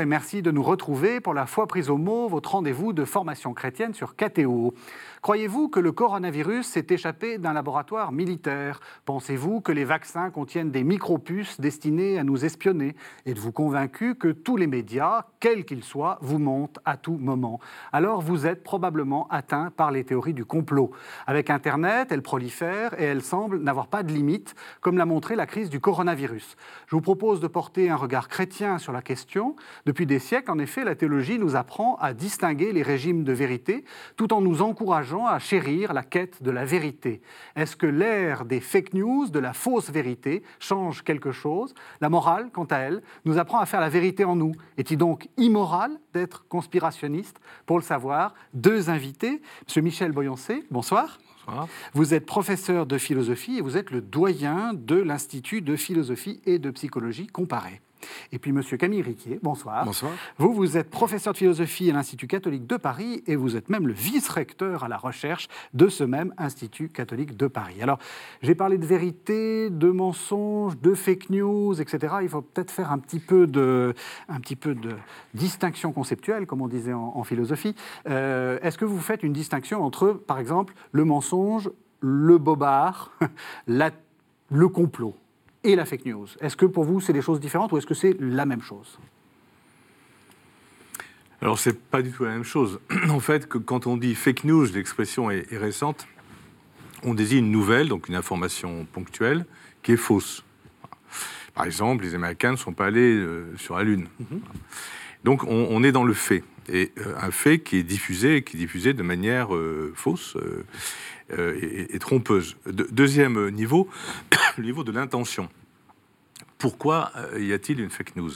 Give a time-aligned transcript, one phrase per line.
[0.00, 3.52] Et merci de nous retrouver pour la foi prise au mot, votre rendez-vous de formation
[3.52, 4.72] chrétienne sur KTO.
[5.22, 8.80] Croyez-vous que le coronavirus s'est échappé d'un laboratoire militaire?
[9.04, 12.96] Pensez-vous que les vaccins contiennent des micropuces destinées à nous espionner?
[13.26, 17.60] Êtes-vous convaincu que tous les médias, quels qu'ils soient, vous montent à tout moment?
[17.92, 20.90] Alors vous êtes probablement atteint par les théories du complot.
[21.26, 25.44] Avec Internet, elles prolifèrent et elles semblent n'avoir pas de limite, comme l'a montré la
[25.44, 26.56] crise du coronavirus.
[26.86, 29.54] Je vous propose de porter un regard chrétien sur la question.
[29.84, 33.84] Depuis des siècles, en effet, la théologie nous apprend à distinguer les régimes de vérité
[34.16, 37.20] tout en nous encourageant à chérir la quête de la vérité.
[37.56, 41.74] Est-ce que l'ère des fake news, de la fausse vérité, change quelque chose?
[42.00, 44.52] La morale, quant à elle, nous apprend à faire la vérité en nous.
[44.78, 47.40] Est-il donc immoral d'être conspirationniste?
[47.66, 49.42] Pour le savoir, deux invités.
[49.66, 51.18] Monsieur Michel Boyancé, bonsoir.
[51.46, 51.68] Bonsoir.
[51.94, 56.58] Vous êtes professeur de philosophie et vous êtes le doyen de l'Institut de philosophie et
[56.58, 57.80] de psychologie comparée.
[58.32, 59.84] Et puis Monsieur Camille Riquier, bonsoir.
[59.84, 60.12] Bonsoir.
[60.38, 63.86] Vous, vous êtes professeur de philosophie à l'Institut catholique de Paris et vous êtes même
[63.86, 67.82] le vice-recteur à la recherche de ce même Institut catholique de Paris.
[67.82, 67.98] Alors,
[68.42, 72.16] j'ai parlé de vérité, de mensonges, de fake news, etc.
[72.22, 73.94] Il faut peut-être faire un petit peu de,
[74.28, 74.90] un petit peu de
[75.34, 77.74] distinction conceptuelle, comme on disait en, philosophie.
[78.08, 83.12] Euh, est-ce que vous faites une distinction entre, par exemple, le mensonge, le bobard,
[83.66, 85.14] le complot?
[85.64, 86.26] Et la fake news.
[86.40, 88.98] Est-ce que pour vous, c'est des choses différentes ou est-ce que c'est la même chose?
[91.42, 92.80] Alors, c'est pas du tout la même chose.
[93.08, 96.06] En fait, que quand on dit fake news, l'expression est, récente,
[97.02, 99.46] on désigne une nouvelle, donc une information ponctuelle,
[99.82, 100.44] qui est fausse.
[101.54, 104.06] Par exemple, les Américains ne sont pas allés euh, sur la Lune.
[104.18, 104.40] Mhm.
[105.24, 106.42] Donc, on, est dans le fait.
[106.68, 110.36] Et euh, un fait qui est diffusé, qui est diffusé de manière euh, fausse.
[111.38, 112.56] Euh, et, trompeuse.
[112.66, 113.88] deuxième niveau,
[114.56, 115.48] le niveau de l'intention.
[116.58, 118.32] Pourquoi euh, y a-t-il une fake news?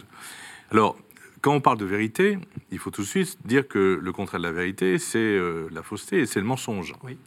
[0.71, 0.97] Alors,
[1.41, 2.39] quand on parle de vérité,
[2.71, 5.83] il faut tout de suite dire que le contraire de la vérité, c'est euh, la
[5.83, 6.95] fausseté et c'est le mensonge.
[7.03, 7.19] Oui.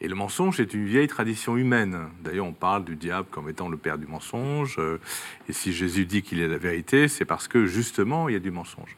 [0.00, 2.08] Et le mensonge est une vieille tradition humaine.
[2.22, 4.80] D'ailleurs, on parle du diable comme étant le père du mensonge.
[5.48, 8.40] Et si Jésus dit qu'il est la vérité, c'est parce que justement, il y a
[8.40, 8.96] du mensonge.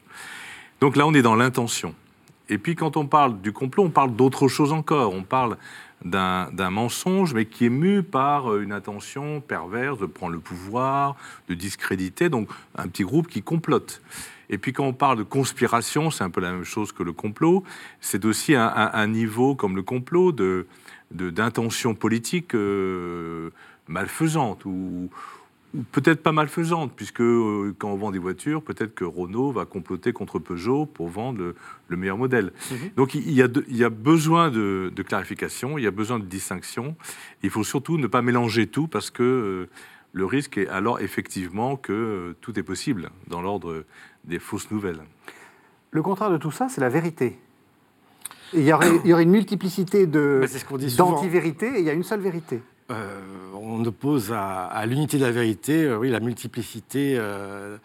[0.81, 1.93] Donc là, on est dans l'intention.
[2.49, 5.13] Et puis, quand on parle du complot, on parle d'autre chose encore.
[5.13, 5.57] On parle
[6.03, 11.15] d'un mensonge, mais qui est mu par euh, une intention perverse de prendre le pouvoir,
[11.47, 14.01] de discréditer, donc un petit groupe qui complote.
[14.49, 17.13] Et puis quand on parle de conspiration, c'est un peu la même chose que le
[17.13, 17.63] complot,
[18.01, 20.67] c'est aussi un, niveau comme le complot de
[21.11, 23.51] d'intention politique euh,
[23.87, 25.09] malfaisante ou,
[25.91, 30.13] peut-être pas malfaisante, puisque euh, quand on vend des voitures, peut-être que Renault va comploter
[30.13, 31.53] contre Peugeot pour vendre
[31.87, 32.51] le, meilleur modèle.
[32.71, 32.77] Mhm.
[32.95, 36.25] Donc il y, a il y, a besoin de, clarification, il y a besoin de
[36.25, 36.95] distinction.
[37.43, 39.69] Il faut surtout ne pas mélanger tout, parce que euh,
[40.13, 43.85] le risque est alors effectivement que euh, tout est possible dans l'ordre
[44.23, 45.01] des fausses nouvelles.
[45.91, 47.39] Le contraire de tout ça, c'est la vérité.
[48.53, 52.21] Il y, aurait, il y aurait une multiplicité d'anti-vérités et il y a une seule
[52.21, 52.61] vérité.
[52.91, 53.19] Euh,
[53.55, 57.77] on oppose à, l'unité de la vérité, euh, oui, la multiplicité euh,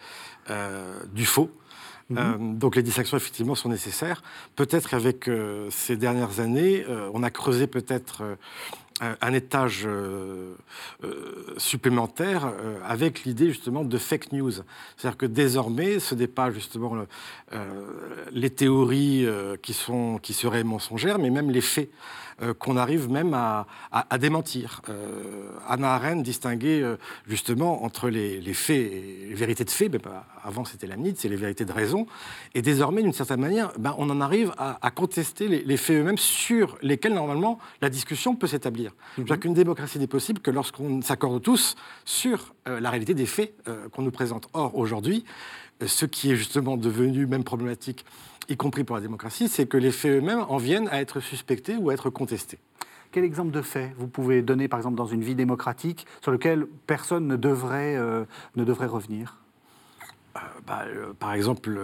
[1.12, 1.50] du faux.
[2.10, 2.58] Mhm.
[2.58, 4.24] donc les distinctions effectivement sont nécessaires.
[4.56, 5.30] Peut-être qu'avec
[5.70, 6.84] ces dernières années,
[7.14, 8.36] on a creusé peut-être
[9.00, 9.86] un étage
[11.56, 12.52] supplémentaire
[12.84, 14.50] avec l'idée justement de fake news.
[14.96, 16.96] C'est-à-dire que désormais, ce n'est pas justement
[18.32, 19.28] les théories
[19.62, 21.90] qui, sont, qui seraient mensongères, mais même les faits.
[22.42, 23.66] Euh, qu'on arrive même à,
[24.18, 24.80] démentir.
[24.88, 26.96] Euh, Anna Arendt distinguait euh,
[27.26, 29.92] justement entre les, faits et les vérités de faits.
[30.42, 32.06] avant, c'était la c'est les vérités de raison.
[32.54, 36.78] Et désormais, d'une certaine manière, ben, on en arrive à, contester les, faits eux-mêmes sur
[36.82, 38.92] lesquels, normalement, la discussion peut s'établir.
[39.18, 39.38] Mm -hmm.
[39.38, 43.52] Qu'une démocratie n'est possible que lorsqu'on s'accorde tous sur la réalité des faits
[43.92, 44.44] qu'on nous présente.
[44.52, 45.24] Or, aujourd'hui,
[45.86, 48.04] ce qui est justement devenu même problématique
[48.48, 51.76] y compris pour la démocratie, c'est que les faits eux-mêmes en viennent à être suspectés
[51.76, 52.58] ou à être contestés.
[53.12, 56.66] Quel exemple de fait vous pouvez donner, par exemple, dans une vie démocratique sur lequel
[56.86, 58.24] personne ne devrait, euh,
[58.56, 59.39] ne devrait revenir?
[60.36, 61.78] Euh, bah, euh, par exemple,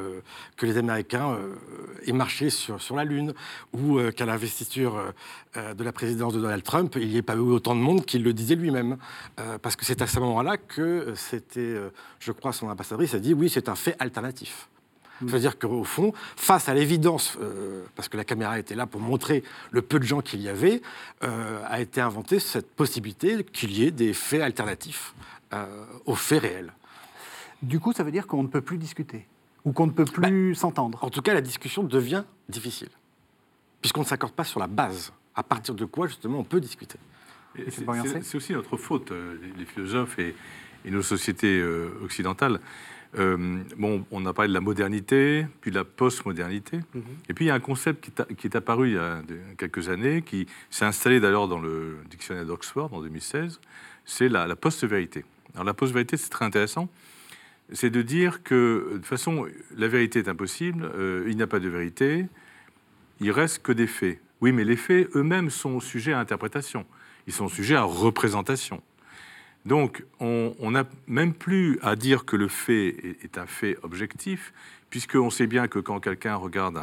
[0.56, 1.38] que les Américains
[2.06, 3.34] aient marché sur, sur la Lune,
[3.72, 5.12] ou qu'à l'investiture
[5.54, 8.22] de la présidence de Donald Trump, il n'y ait pas eu autant de monde qu'il
[8.22, 8.96] le disait lui-même.
[9.62, 11.76] parce que c'est à ce moment-là que c'était,
[12.18, 14.68] je crois, son ambassadrice a dit oui, c'est un fait alternatif.
[15.26, 19.42] C'est-à-dire qu'au fond, face à l'évidence, euh, parce que la caméra était là pour montrer
[19.70, 20.82] le peu de gens qu'il y avait,
[21.22, 25.14] euh, a été inventée cette possibilité qu'il y ait des faits alternatifs
[25.54, 26.72] euh, aux faits réels.
[27.62, 29.26] Du coup, ça veut dire qu'on ne peut plus discuter
[29.64, 31.02] ou qu'on ne peut plus bah, s'entendre.
[31.02, 32.90] En tout cas, la discussion devient difficile,
[33.80, 35.12] puisqu'on ne s'accorde pas sur la base.
[35.34, 36.98] À partir de quoi, justement, on peut discuter.
[37.68, 39.12] C'est aussi notre faute,
[39.58, 40.34] les philosophes et,
[40.84, 41.62] et nos sociétés
[42.02, 42.60] occidentales.
[43.18, 46.80] Euh, bon, on a parlé de la modernité, puis de la postmodernité.
[46.94, 49.22] modernité Et puis il y a un concept qui, est apparu il y a
[49.56, 53.60] quelques années, qui s'est installé d'ailleurs dans le dictionnaire d'Oxford en 2016,
[54.04, 55.24] c'est la, la post-vérité.
[55.54, 56.88] Alors la post-vérité, c'est très intéressant.
[57.72, 59.46] C'est de dire que, de toute façon,
[59.76, 62.26] la vérité est impossible, euh, il n'y a pas de vérité,
[63.20, 64.20] il reste que des faits.
[64.40, 66.86] Oui, mais les faits eux-mêmes sont sujets à interprétation,
[67.26, 68.82] ils sont sujets à représentation.
[69.64, 74.52] Donc, on n'a même plus à dire que le fait est, un fait objectif,
[74.90, 76.80] puisqu'on sait bien que quand quelqu'un regarde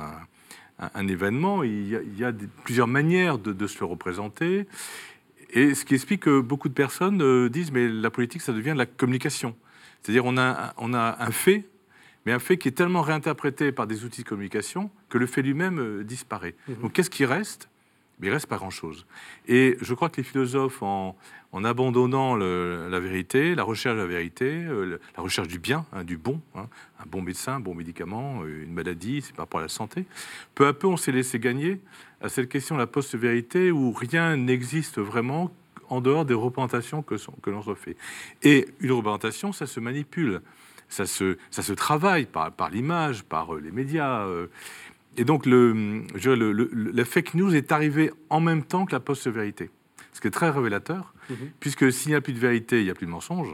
[0.77, 2.33] un, événement, il y a,
[2.65, 4.67] plusieurs manières de, se le représenter.
[5.51, 8.71] Et ce qui explique que beaucoup de personnes euh, disent mais la politique, ça devient
[8.71, 9.55] de la communication.
[10.03, 11.63] C'est-à-dire on a, on a un fait,
[12.25, 15.41] mais un fait qui est tellement réinterprété par des outils de communication que le fait
[15.41, 16.55] lui-même euh, disparaît.
[16.67, 16.73] Mmh.
[16.81, 17.69] Donc qu'est-ce qui reste?
[18.19, 19.05] Mais il reste pas grand-chose.
[19.47, 21.15] Et je crois que les philosophes, en,
[21.63, 26.17] abandonnant la vérité, la recherche de la vérité, euh, la recherche du bien, hein, du
[26.17, 26.67] bon, hein,
[26.99, 30.05] un bon médecin, un bon médicament, euh, une maladie, c'est par rapport à la santé,
[30.55, 31.79] peu à peu on s'est laissé gagner
[32.21, 35.51] à cette question de la post-vérité où rien n'existe vraiment
[35.89, 37.95] en dehors des représentations que, que l'on se fait.
[38.41, 40.41] Et une représentation, ça se manipule,
[40.89, 44.27] ça se, ça se travaille par, par l'image, par euh, les médias.
[45.17, 46.05] Et donc, le,
[46.73, 49.69] la fake news est arrivée en même temps que la post-vérité.
[50.11, 51.37] Ce qui est très révélateur, mhm.
[51.59, 53.49] puisque s'il n'y a plus de vérité, il n'y a plus de mensonge.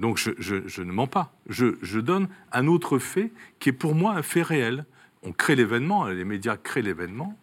[0.00, 1.32] Donc, je, ne mens pas.
[1.48, 4.86] Je, donne un autre fait qui est pour moi un fait réel.
[5.22, 7.38] On crée l'événement, les médias créent l'événement.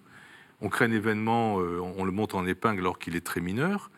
[0.61, 3.91] On crée un événement, euh, on, le montre en épingle alors qu'il est très mineur.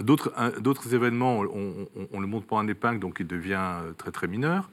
[0.00, 4.26] D'autres événements, on, on, le montre pas en épingle, donc il devient euh, très très
[4.26, 4.70] mineur.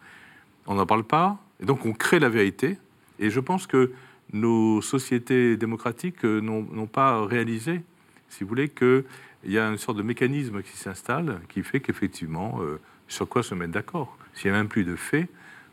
[0.68, 1.38] On n'en parle pas.
[1.62, 2.78] Et donc, on crée la vérité.
[3.20, 3.92] Et je pense que
[4.34, 7.82] nos sociétés démocratiques euh, n'ont pas réalisé,
[8.30, 9.04] si vous voulez, qu'il
[9.46, 12.60] y a une sorte de mécanisme qui s'installe qui fait qu'effectivement,
[13.08, 15.30] sur quoi se mettre d'accord S'il n'y a même plus de faits,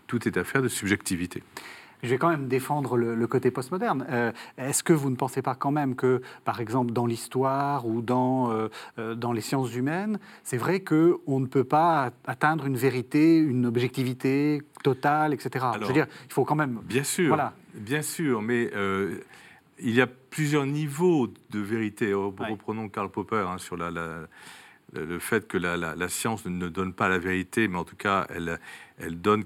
[0.06, 1.42] tout est affaire de subjectivité.
[2.02, 4.04] Je vais quand même défendre le, côté postmoderne.
[4.10, 8.02] Euh, Est-ce que vous ne pensez pas quand même que, par exemple, dans l'histoire ou
[8.02, 8.68] dans, euh,
[8.98, 13.66] euh, dans les sciences humaines, c'est vrai qu'on ne peut pas atteindre une vérité, une
[13.66, 15.64] objectivité totale, etc.
[15.80, 16.80] Je veux dire, il faut quand même...
[16.82, 17.52] Bien sûr, voilà.
[17.74, 18.70] bien sûr, mais...
[18.74, 19.18] Euh,
[19.84, 22.14] il y a plusieurs niveaux de vérité.
[22.14, 23.90] Reprenons Karl Popper hein, sur la,
[24.92, 28.26] le fait que la, la, science ne donne pas la vérité, mais en tout cas,
[28.30, 28.60] elle,
[28.98, 29.44] elle donne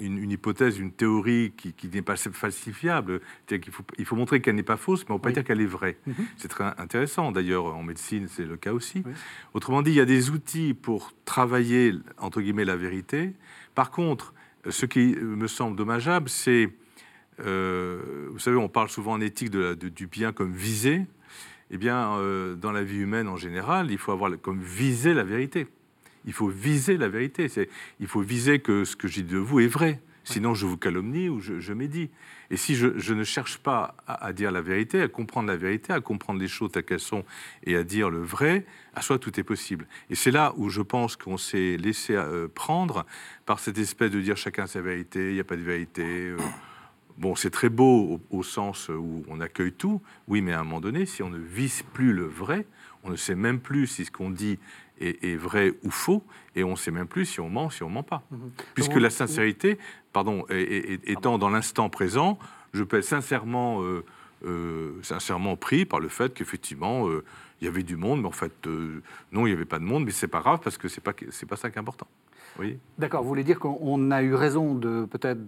[0.00, 3.20] une, hypothèse, une théorie qui, n'est pas falsifiable.
[3.50, 5.44] Il faut, il faut montrer qu'elle n'est pas fausse, mais on ne peut pas dire
[5.44, 5.96] qu'elle est vraie.
[6.06, 6.14] Mhm.
[6.36, 7.32] C'est très intéressant.
[7.32, 9.02] D'ailleurs, en médecine, c'est le cas aussi.
[9.54, 13.32] Autrement dit, il y a des outils pour travailler, entre guillemets, la vérité.
[13.74, 14.34] Par contre,
[14.68, 16.70] ce qui me semble dommageable, c'est,
[17.44, 21.02] euh, vous savez, on parle souvent en éthique de, du bien comme visé.
[21.70, 25.24] Eh bien, euh, dans la vie humaine en général, il faut avoir comme visée la
[25.24, 25.66] vérité.
[26.26, 27.46] Il faut viser la vérité.
[28.00, 30.00] Il faut viser que ce que j'ai de vous est vrai.
[30.24, 32.10] Sinon, je vous calomnie ou je, je médis.
[32.50, 36.00] Et si je, ne cherche pas à, dire la vérité, à comprendre la vérité, à
[36.00, 37.24] comprendre les choses telles qu'elles sont
[37.64, 39.86] et à dire le vrai, à soi, tout est possible.
[40.10, 43.06] Et c'est là où je pense qu'on s'est laissé euh, prendre
[43.46, 46.02] par cette espèce de dire chacun sa vérité, il n'y a pas de vérité.
[46.02, 46.36] Euh.
[47.18, 50.64] bon, c'est très beau au, au, sens où on accueille tout, oui, mais à un
[50.64, 52.66] moment donné, si on ne vise plus le vrai,
[53.04, 54.58] on ne sait même plus si ce qu'on dit
[55.00, 56.22] est, vrai ou faux,
[56.54, 58.22] et on ne sait même plus si on ment, si on ment pas.
[58.30, 58.50] Mhm.
[58.74, 59.78] Puisque la sincérité,
[60.12, 62.38] pardon, étant dans l'instant présent,
[62.72, 64.04] je peux être sincèrement, euh,
[64.44, 67.24] euh, sincèrement pris par le fait qu'effectivement, euh,
[67.60, 68.66] il y avait du monde, mais en fait,
[69.32, 71.12] non, il n'y avait pas de monde, mais c'est pas grave parce que c'est pas,
[71.30, 72.06] c'est pas ça qui est important.
[72.98, 75.46] D'accord, vous voulez dire qu'on a eu raison de peut-être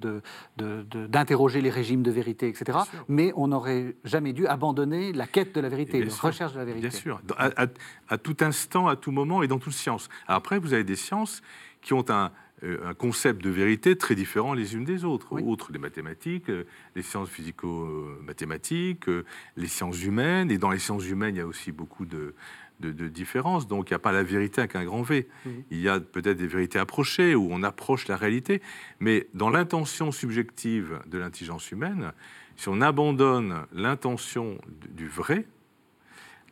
[0.57, 2.79] d'interroger les régimes de vérité, etc.
[3.09, 6.65] Mais on n'aurait jamais dû abandonner la quête de la vérité, la recherche de la
[6.65, 6.89] vérité.
[6.89, 10.09] Bien sûr, à, tout instant, à tout moment et dans toutes sciences.
[10.27, 11.43] Après, vous avez des sciences
[11.81, 12.33] qui ont un,
[12.65, 15.33] euh, concept de vérité très différent les unes des autres.
[15.41, 16.65] Outre les mathématiques, euh,
[16.97, 19.25] les sciences physico-mathématiques, euh,
[19.57, 20.51] les sciences humaines.
[20.51, 22.35] Et dans les sciences humaines, il y a aussi beaucoup de,
[22.81, 23.67] de, différence.
[23.67, 25.29] Donc il n'y a pas la vérité avec un grand V.
[25.45, 25.53] Mhm.
[25.71, 28.63] Il y a peut-être des vérités approchées où on approche la réalité.
[29.01, 32.13] Mais dans l'intention subjective de l'intelligence humaine,
[32.57, 34.59] si on abandonne l'intention
[34.91, 35.47] du vrai,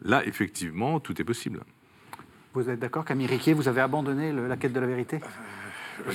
[0.03, 1.61] là effectivement tout est possible.
[2.55, 5.21] Vous êtes d'accord, Camille Riquier, vous avez abandonné la quête de la vérité?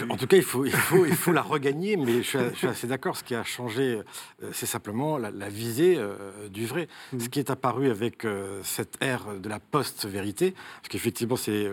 [0.09, 2.87] En tout cas, il faut, il faut, il faut la regagner, mais je suis, assez
[2.87, 3.17] d'accord.
[3.17, 4.01] Ce qui a changé,
[4.43, 6.15] euh, c'est simplement la, visée euh,
[6.49, 6.87] du vrai.
[7.13, 7.19] Mm.
[7.19, 11.71] Ce qui est apparu avec euh, cette ère de la post-vérité, parce qu'effectivement, c'est,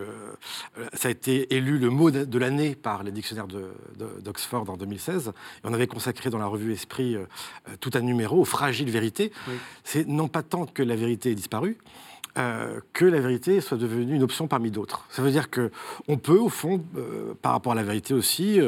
[0.93, 3.47] ça a été élu le mot de, l'année par les dictionnaires
[4.21, 5.29] d'Oxford en 2016.
[5.29, 5.31] Et
[5.63, 7.17] on avait consacré dans la revue Esprit
[7.79, 9.31] tout un numéro aux fragiles vérités.
[9.83, 11.77] C'est non pas tant que la vérité est disparue,
[12.39, 15.05] euh, que la vérité soit devenue une option parmi d'autres.
[15.09, 15.71] Ça veut dire que
[16.07, 18.59] on peut, au fond, euh, par rapport à la vérité aussi,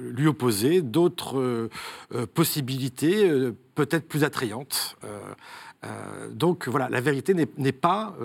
[0.00, 1.68] lui opposer d'autres
[2.34, 3.30] possibilités,
[3.74, 4.96] peut-être plus attrayantes.
[6.32, 8.16] donc voilà, la vérité n'est pas,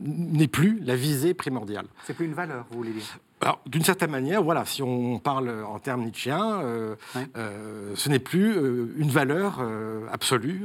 [0.00, 1.86] n'est plus la visée primordiale.
[2.04, 3.18] C'est plus une valeur, vous voulez dire?
[3.40, 6.96] Alors, d'une certaine manière, voilà, si on parle en termes nietzschéens, euh,
[7.36, 9.60] euh, ce n'est plus euh, une valeur
[10.12, 10.62] absolue.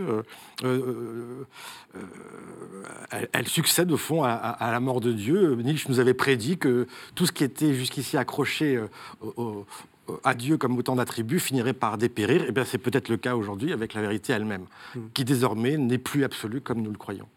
[3.31, 5.55] Elle, succède au fond à, la mort de Dieu.
[5.55, 8.81] Nietzsche nous avait prédit que tout ce qui était jusqu'ici accroché
[10.23, 12.43] à Dieu comme autant d'attributs finirait par dépérir.
[12.43, 14.65] Et eh bien, c'est peut-être le cas aujourd'hui avec la vérité elle-même,
[14.95, 15.01] hmm.
[15.13, 17.27] qui désormais n'est plus absolue comme nous le croyons.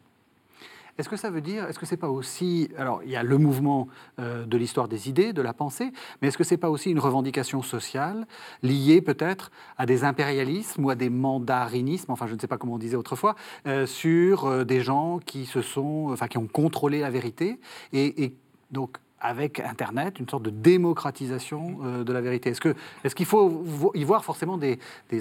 [0.98, 3.36] Est-ce que ça veut dire, est-ce que c'est pas aussi, alors il y a le
[3.36, 3.88] mouvement
[4.18, 6.98] euh, de l'histoire des idées, de la pensée, mais est-ce que c'est pas aussi une
[6.98, 8.26] revendication sociale
[8.62, 12.74] liée peut-être à des impérialismes ou à des mandarinismes, enfin je ne sais pas comment
[12.74, 13.36] on disait autrefois,
[13.66, 17.60] euh, sur euh, des gens qui se sont, enfin qui ont contrôlé la vérité
[17.92, 18.34] et,
[18.70, 22.50] donc avec Internet, une sorte de démocratisation de la vérité?
[22.50, 22.74] Est-ce qu'il
[23.04, 24.78] est qu'il faut y voir forcément des,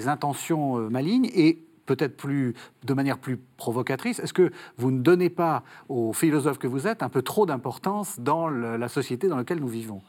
[0.08, 5.62] intentions malignes et peut-être plus, de manière plus provocatrice, est-ce que vous ne donnez pas
[5.88, 9.68] aux philosophes que vous êtes un peu trop d'importance dans la société dans laquelle nous
[9.68, 10.02] vivons?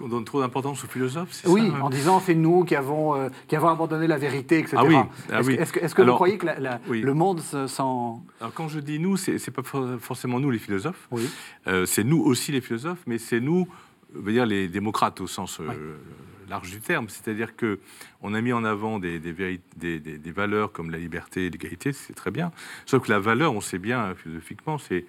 [0.00, 1.84] On donne trop d'importance aux philosophes, c'est oui, ça?
[1.84, 4.76] en disant c'est nous qui avons, euh, qui avons abandonné la vérité, etc.
[4.80, 4.96] Ah oui,
[5.30, 6.46] ah est-ce, que, est que vous croyez que
[6.88, 8.24] le monde s'en...
[8.40, 9.62] Alors quand je dis nous, c'est, n'est pas
[10.00, 11.28] forcément nous les philosophes, oui.
[11.68, 13.68] Euh, c'est nous aussi les philosophes, mais c'est nous,
[14.12, 15.96] veut dire les démocrates au sens euh,
[16.52, 17.08] large du terme.
[17.08, 17.80] C'est-à-dire que
[18.20, 22.30] on a mis en avant des, des, valeurs comme la liberté et l'égalité, c'est très
[22.30, 22.52] bien.
[22.86, 25.04] Sauf que la valeur, on sait bien philosophiquement, c'est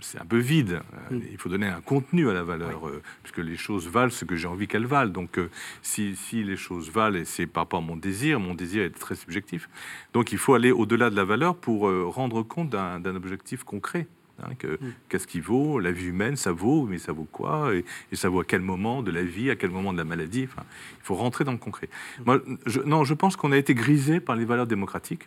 [0.00, 0.80] c'est un peu vide.
[1.10, 1.22] Euh, mm.
[1.32, 4.36] Il faut donner un contenu à la valeur, euh, puisque les choses valent ce que
[4.36, 5.10] j'ai envie qu'elles valent.
[5.10, 5.50] Donc, euh,
[5.82, 8.90] si, si, les choses valent, et c'est par rapport à mon désir, mon désir est
[8.90, 9.68] très subjectif.
[10.12, 14.06] Donc, il faut aller au-delà de la valeur pour rendre compte d'un objectif concret.
[14.42, 14.76] Hein, mm.
[15.08, 15.80] Qu'est-ce qui vaut?
[15.80, 17.74] La vie humaine, ça vaut, mais ça vaut quoi?
[17.74, 20.44] Et, ça vaut à quel moment de la vie, à quel moment de la maladie?
[20.44, 20.64] Enfin,
[21.00, 21.88] Il faut rentrer dans le concret.
[22.18, 22.22] Mm.
[22.24, 25.26] Moi, je, non, je pense qu'on a été grisé par les valeurs démocratiques.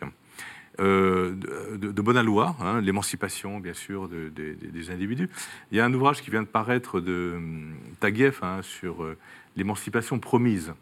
[0.80, 1.34] Euh,
[1.76, 5.28] de, de, bonne loi, hein, l'émancipation, bien sûr, des individus.
[5.70, 9.18] Il y a un ouvrage qui vient de paraître de hum, Taguieff hein, sur euh,
[9.56, 10.72] l'émancipation promise.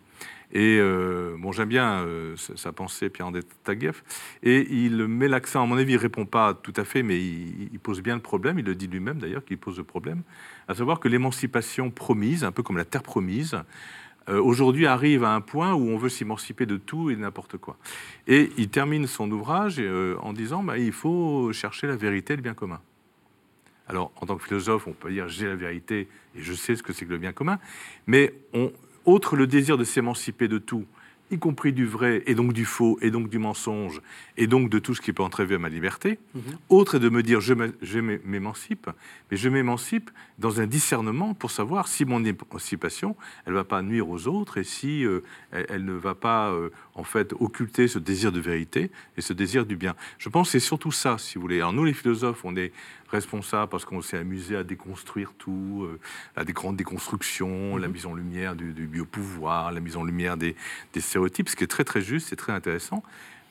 [0.53, 4.03] Et euh, bon, j'aime bien euh, sa, pensée, Pierre-André Taguieff.
[4.43, 7.79] Et il met l'accent, à mon avis, il répond pas tout à fait, mais il,
[7.81, 8.59] pose bien le problème.
[8.59, 10.23] Il le dit lui-même d'ailleurs qu'il pose le problème,
[10.69, 13.57] à savoir que l'émancipation promise, un peu comme la terre promise,
[14.29, 17.57] euh, aujourd'hui arrive à un point où on veut s'émanciper de tout et de n'importe
[17.57, 17.77] quoi.
[18.27, 19.81] Et il termine son ouvrage
[20.21, 22.81] en disant bah, il faut chercher la vérité et le bien commun.
[23.89, 26.83] Alors, en tant que philosophe, on peut dire j'ai la vérité et je sais ce
[26.83, 27.59] que c'est que le bien commun,
[28.07, 28.71] mais on,
[29.05, 30.87] autre le désir de s'émanciper de tout,
[31.31, 34.01] y compris du vrai et donc du faux et donc du mensonge
[34.37, 36.19] et donc de tout ce qui peut entraver ma liberté.
[36.35, 36.43] Mhm.
[36.69, 37.55] Autre est de me dire je
[38.01, 38.91] m'émancipe,
[39.31, 43.17] mais je m'émancipe dans un discernement pour savoir si mon émancipation,
[43.47, 47.05] elle va pas nuire aux autres et si euh, elle, ne va pas euh, en
[47.05, 49.95] fait occulter ce désir de vérité et ce désir du bien.
[50.19, 51.57] Je pense que c'est surtout ça, si vous voulez.
[51.57, 52.73] Alors nous les philosophes, on est
[53.11, 55.99] responsable parce qu'on s'est amusé à déconstruire tout, euh,
[56.37, 57.95] à des grandes déconstructions, la mhm.
[57.95, 60.57] mise en lumière du, du biopouvoir, la mise en lumière des,
[60.93, 63.03] des, stéréotypes, ce qui est très très juste, c'est très intéressant.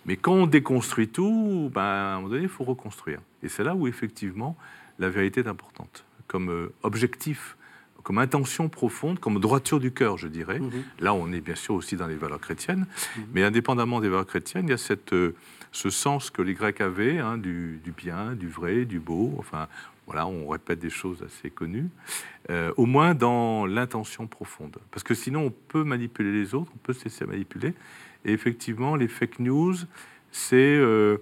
[0.05, 3.19] Mais quand on déconstruit tout, ben, à un moment donné, il faut reconstruire.
[3.43, 4.55] Et c'est là où effectivement
[4.97, 7.57] la vérité est importante, comme euh, objectif,
[8.03, 10.59] comme intention profonde, comme droiture du cœur, je dirais.
[10.59, 10.83] Mhm.
[10.99, 12.87] Là, on est bien sûr aussi dans les valeurs chrétiennes,
[13.17, 13.23] mhm.
[13.33, 15.13] mais indépendamment des valeurs chrétiennes, il y a cette...
[15.69, 19.35] Euh, ce sens que les Grecs avaient, hein, du, bien, du vrai, du beau.
[19.37, 19.67] Enfin,
[20.05, 21.89] voilà, on répète des choses assez connues,
[22.49, 24.77] euh, au moins dans l'intention profonde.
[24.91, 27.73] Parce que sinon, on peut manipuler les autres, on peut se laisser manipuler.
[28.25, 29.75] Et effectivement, les fake news,
[30.31, 30.55] c'est...
[30.55, 31.17] Euh,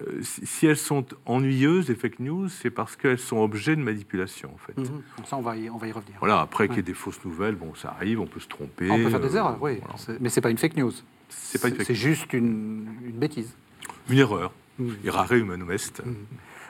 [0.00, 4.50] euh, si elles sont ennuyeuses, les fake news, c'est parce qu'elles sont objets de manipulation,
[4.54, 4.78] en fait.
[4.78, 5.02] Mhm.
[5.24, 6.16] Ça, on va, y, on va y revenir.
[6.20, 8.88] Voilà, après qu'il y ait des fausses nouvelles, bon, ça arrive, on peut se tromper.
[8.88, 9.80] On peut faire des erreurs, oui.
[10.20, 10.92] Mais c'est pas une fake news.
[11.28, 13.56] C'est juste une, une bêtise
[14.10, 14.52] une erreur.
[14.78, 14.90] Mmh.
[15.04, 16.00] Errare humanum est.
[16.04, 16.14] Mmh.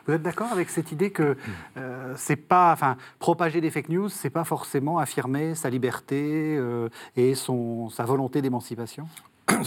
[0.07, 1.37] Vous êtes d'accord avec cette idée que
[1.77, 6.89] euh, c'est pas, enfin, propager des fake news, c'est pas forcément affirmer sa liberté euh,
[7.17, 9.07] et son, sa volonté d'émancipation?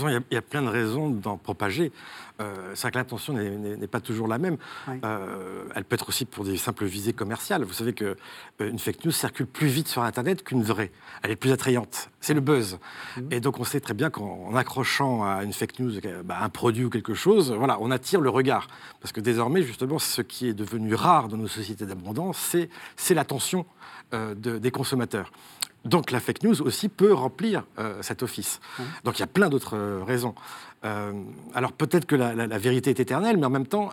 [0.07, 1.91] Il y, a, plein de raisons d'en propager.
[2.41, 4.57] Euh, c'est vrai que l'intention n'est pas toujours la même.
[5.03, 7.63] Euh, elle peut être aussi pour des simples visées commerciales.
[7.63, 8.15] Vous savez qu'une
[8.61, 10.91] euh, fake news circule plus vite sur Internet qu'une vraie.
[11.21, 12.09] Elle est plus attrayante.
[12.21, 12.79] C'est le buzz.
[13.17, 13.27] Mhm.
[13.31, 15.91] Et donc on sait très bien qu'en accrochant à une fake news
[16.23, 18.67] bah, un produit ou quelque chose, voilà, on attire le regard.
[18.99, 22.55] Parce que désormais, justement, ce qui est devenu rare dans nos sociétés d'abondance,
[22.95, 23.65] c'est l'attention
[24.35, 25.31] des consommateurs
[25.85, 28.61] Donc la fake news aussi peut remplir euh, cet office.
[29.03, 30.33] Donc il y a plein d'autres euh, raisons.
[30.85, 31.11] Euh,
[31.53, 33.91] alors peut-être que la, vérité est éternelle, mais en même temps,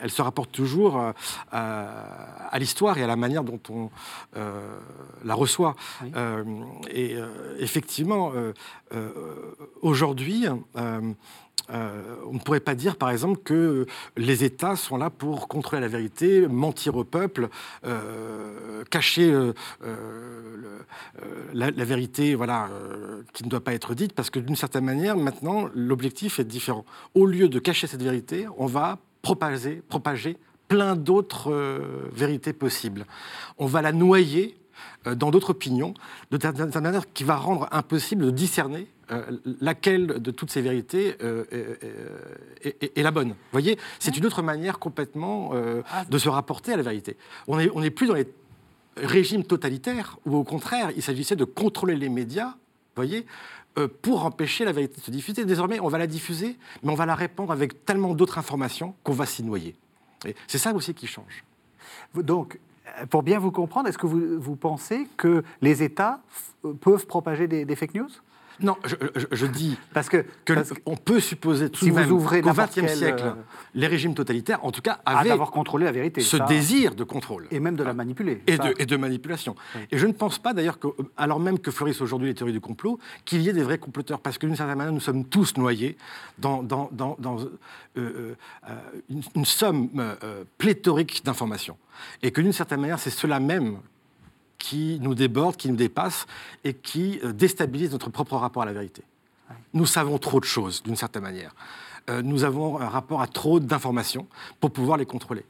[0.00, 1.12] elle se rapporte toujours
[1.50, 3.90] à l'histoire et à la manière dont on
[5.22, 5.76] la reçoit.
[6.90, 7.16] et
[7.58, 8.32] effectivement,
[9.82, 10.46] aujourd'hui,
[11.70, 15.80] euh, on ne pourrait pas dire, par exemple, que les États sont là pour contrôler
[15.80, 17.48] la vérité, mentir au peuple,
[17.86, 19.52] euh, cacher euh,
[21.52, 22.68] la, vérité voilà,
[23.32, 26.84] qui ne doit pas être dite, parce que d'une certaine manière, maintenant, l'objectif est différent.
[27.14, 30.36] Au lieu de cacher cette vérité, on va propager, propager
[30.68, 31.52] plein d'autres
[32.12, 33.06] vérités possibles.
[33.58, 34.56] On va la noyer
[35.04, 35.94] dans d'autres opinions,
[36.30, 38.88] de manière qui va rendre impossible de discerner
[39.60, 41.44] laquelle de toutes ces vérités euh,
[42.62, 43.30] est, la bonne.
[43.30, 46.04] Vous voyez, c'est une autre manière complètement euh, ah.
[46.04, 47.16] de se rapporter à la vérité.
[47.48, 48.26] On n'est on est plus dans les
[48.96, 52.54] régimes totalitaires où, au contraire, il s'agissait de contrôler les médias,
[52.94, 53.26] voyez,
[54.02, 55.44] pour empêcher la vérité de se diffuser.
[55.44, 59.14] Désormais, on va la diffuser, mais on va la répandre avec tellement d'autres informations qu'on
[59.14, 59.74] va s'y noyer.
[60.46, 61.42] C'est ça aussi qui change.
[62.14, 62.58] Donc,
[63.08, 66.20] pour bien vous comprendre, est-ce que vous, vous, pensez que les États
[66.82, 68.10] peuvent propager des fake news?
[68.62, 68.76] Non,
[69.32, 70.24] je, dis parce que,
[70.86, 73.32] on peut supposer tout si de même qu'au XXe siècle, euh,
[73.74, 77.46] les régimes totalitaires, en tout cas, avaient d'avoir contrôlé la vérité, ce désir de contrôle.
[77.50, 79.56] Et même de la manipuler et, de, et de, manipulation.
[79.90, 82.60] Et je ne pense pas d'ailleurs que, alors même que fleurissent aujourd'hui les théories du
[82.60, 85.56] complot, qu'il y ait des vrais comploteurs, parce que d'une certaine manière, nous sommes tous
[85.56, 85.96] noyés
[86.38, 87.16] dans, dans, dans,
[87.96, 88.34] euh,
[88.68, 88.74] euh,
[89.34, 89.88] une, somme
[90.58, 91.76] pléthorique d'informations,
[92.22, 93.78] et que d'une certaine manière, c'est cela même
[94.62, 96.24] qui nous déborde, qui nous dépasse
[96.62, 99.02] et qui euh, déstabilise notre propre rapport à la vérité.
[99.74, 101.52] Nous savons trop de choses, d'une certaine manière.
[102.08, 104.28] Euh, nous avons un rapport à trop d'informations
[104.60, 105.44] pour pouvoir les contrôler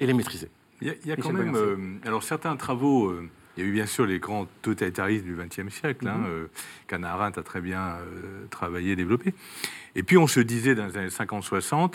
[0.00, 0.48] et les maîtriser.
[0.80, 3.14] Il y a, quand même, euh, alors certains travaux,
[3.56, 7.60] il y a eu bien sûr les grands totalitarismes du XXe siècle, mm a très
[7.60, 7.98] bien
[8.50, 9.34] travaillé, développé.
[9.94, 11.94] Et puis on se disait dans les années 50-60,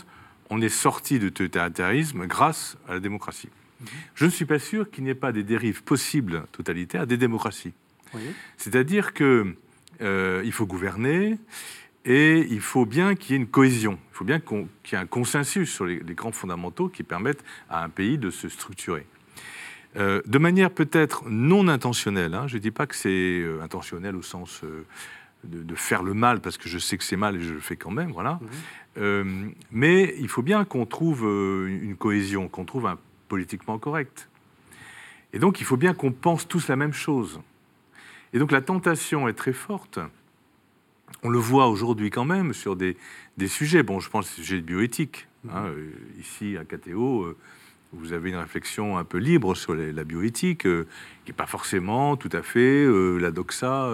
[0.50, 3.50] on est sorti du totalitarisme grâce à la démocratie.
[4.16, 7.74] Je ne suis pas sûr qu'il n'y ait pas des dérives possibles totalitaires des démocraties.
[8.58, 9.56] C'est-à-dire qu'il
[10.02, 11.38] euh, faut gouverner
[12.06, 14.00] et il faut bien qu'il y ait une cohésion.
[14.12, 17.84] Il faut bien qu'il y ait un consensus sur les, grands fondamentaux qui permettent à
[17.84, 19.06] un pays de se structurer.
[19.98, 24.16] Euh, de manière peut-être non intentionnelle, hein, je ne dis pas que c'est euh, intentionnel
[24.16, 24.62] au sens
[25.44, 27.76] de, faire le mal, parce que je sais que c'est mal et je le fais
[27.76, 28.40] quand même, voilà.
[28.98, 29.54] Mhm.
[29.72, 32.98] mais il faut bien qu'on trouve une cohésion, qu'on trouve un
[33.30, 34.28] politiquement correct.
[35.32, 37.40] Et donc, il faut bien qu'on pense tous la même chose.
[38.34, 40.00] Et donc, la tentation est très forte.
[41.24, 42.98] On le voit aujourd'hui quand même sur des,
[43.38, 43.84] des, sujets.
[43.84, 45.28] Bon, je pense au sujet de bioéthique.
[45.50, 47.38] Hein, euh, ici, à KTO, euh,
[47.92, 50.88] vous avez une réflexion un peu libre sur la bioéthique, euh,
[51.26, 52.86] qui n'est pas forcément tout à fait
[53.20, 53.92] la doxa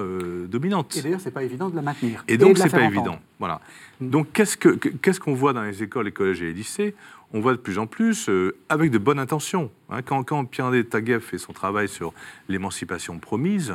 [0.48, 0.98] dominante.
[0.98, 2.24] Et d'ailleurs, c'est pas évident de la maintenir.
[2.28, 3.20] Et donc, c'est pas évident.
[3.40, 3.62] Voilà.
[4.02, 4.10] Mm.
[4.10, 6.96] Donc, qu'est-ce qu'on voit dans les écoles, les collèges et les lycées?
[7.34, 9.70] On voit de plus en plus euh, avec de bonnes intentions.
[9.90, 10.02] Hein.
[10.04, 12.14] quand, quand Pierre-André Taguieff fait son travail sur
[12.48, 13.74] l'émancipation promise,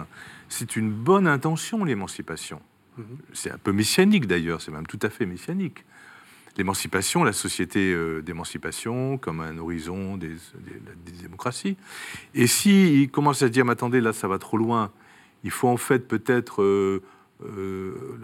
[0.48, 2.60] c'est une bonne intention, l'émancipation.
[2.96, 3.04] Mhm.
[3.32, 5.84] C'est un peu messianique d'ailleurs, c'est même tout à fait messianique.
[6.60, 10.36] L'émancipation, la société euh, d'émancipation comme un horizon des,
[11.22, 11.78] démocraties.
[12.34, 14.92] Et s'il il commence à se dire, mais attendez, là ça va trop loin,
[15.42, 17.00] il faut en fait peut-être, euh,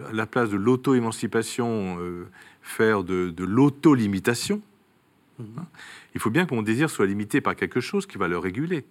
[0.07, 1.97] à la place de l'auto-émancipation,
[2.61, 4.61] faire de, de l'auto-limitation,
[5.39, 5.65] Hein
[6.13, 8.85] Il faut bien que mon désir soit limité par quelque chose qui va le réguler.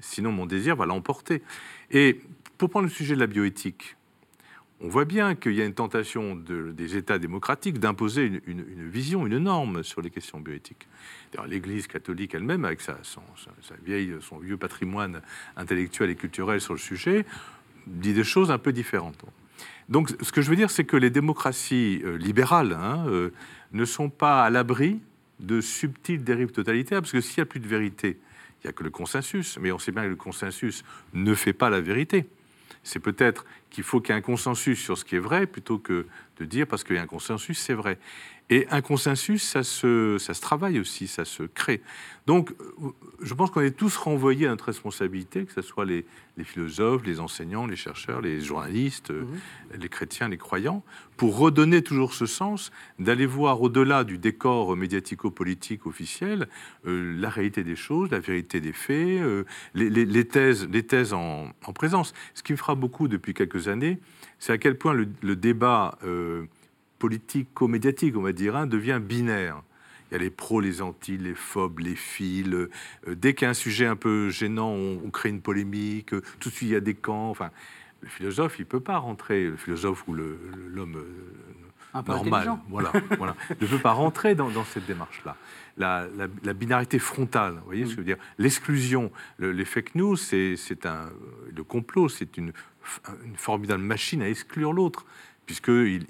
[0.00, 1.42] Sinon, mon désir va l'emporter.
[1.90, 2.20] Et
[2.58, 3.96] pour prendre le sujet de la bioéthique,
[4.82, 9.38] on voit bien qu'il y a une tentation des États démocratiques d'imposer une, vision, une
[9.38, 10.88] norme sur les questions bioéthiques.
[11.46, 15.20] L'Église catholique elle-même, avec son vieux patrimoine
[15.56, 17.26] intellectuel et culturel sur le sujet,
[17.86, 19.22] dit des choses un peu différentes.
[19.90, 23.32] Donc, ce que je veux dire, c'est que les démocraties euh, libérales hein, euh,
[23.72, 25.00] ne sont pas à l'abri
[25.40, 28.18] de subtiles dérives totalitaires, parce que s'il n'y a plus de vérité,
[28.62, 31.52] il n'y a que le consensus, mais on sait bien que le consensus ne fait
[31.52, 32.26] pas la vérité.
[32.82, 35.78] C'est peut-être qu'il faut qu'il y ait un consensus sur ce qui est vrai, plutôt
[35.78, 36.06] que
[36.38, 37.98] de dire parce qu'il y a un consensus, c'est vrai.
[38.52, 41.80] Et un consensus, ça se, ça se travaille aussi, ça se crée.
[42.26, 42.52] Donc,
[43.20, 46.04] je pense qu'on est tous renvoyés à notre responsabilité, que ce soit les,
[46.42, 49.38] philosophes, les enseignants, les chercheurs, les journalistes, mhm.
[49.78, 50.82] les chrétiens, les croyants,
[51.16, 56.48] pour redonner toujours ce sens, d'aller voir au-delà du décor médiatico-politique officiel
[56.86, 61.50] euh, la réalité des choses, la vérité des faits, euh, les, thèses, les thèses en,
[61.74, 62.14] présence.
[62.34, 64.00] Ce qui me fera beaucoup depuis quelques années,
[64.40, 65.98] c'est à quel point le, débat...
[66.04, 66.46] Euh,
[67.00, 69.62] politico-médiatique, on va dire, hein, devient binaire.
[70.08, 72.48] il y a les pros, les anti, les phobes, les fils.
[73.08, 76.10] dès qu'il y a un sujet un peu gênant, on, on crée une polémique.
[76.10, 77.30] tout de suite, il y a des camps.
[77.30, 77.50] Enfin,
[78.02, 81.02] le philosophe, il ne peut pas rentrer, le philosophe ou l'homme
[82.06, 85.36] normal, voilà, voilà, ne peut pas rentrer dans, cette démarche-là.
[85.76, 86.06] La,
[86.54, 88.18] binarité frontale, vous voyez ce que je veux dire?
[88.38, 91.10] L'exclusion, les fake news, c'est un,
[91.54, 92.52] le complot, c'est une,
[93.24, 95.04] une formidable machine à exclure l'autre
[95.50, 96.04] puisqu'il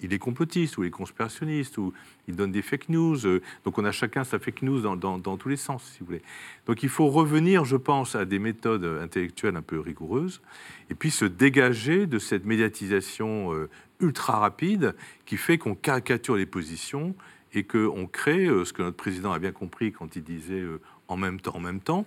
[0.00, 1.92] il, est complotiste ou il est conspirationniste ou
[2.28, 3.26] il donne des fake news.
[3.26, 6.22] Euh, donc on a chacun sa fake news dans, tous les sens, si vous voulez.
[6.64, 10.40] Donc il faut revenir, je pense, à des méthodes intellectuelles un peu rigoureuses
[10.88, 13.68] et puis se dégager de cette médiatisation euh,
[14.00, 14.94] ultra rapide
[15.26, 17.14] qui fait qu'on caricature les positions
[17.52, 20.64] et qu'on crée euh, ce que notre président a bien compris quand il disait
[21.08, 22.06] en même temps, en même temps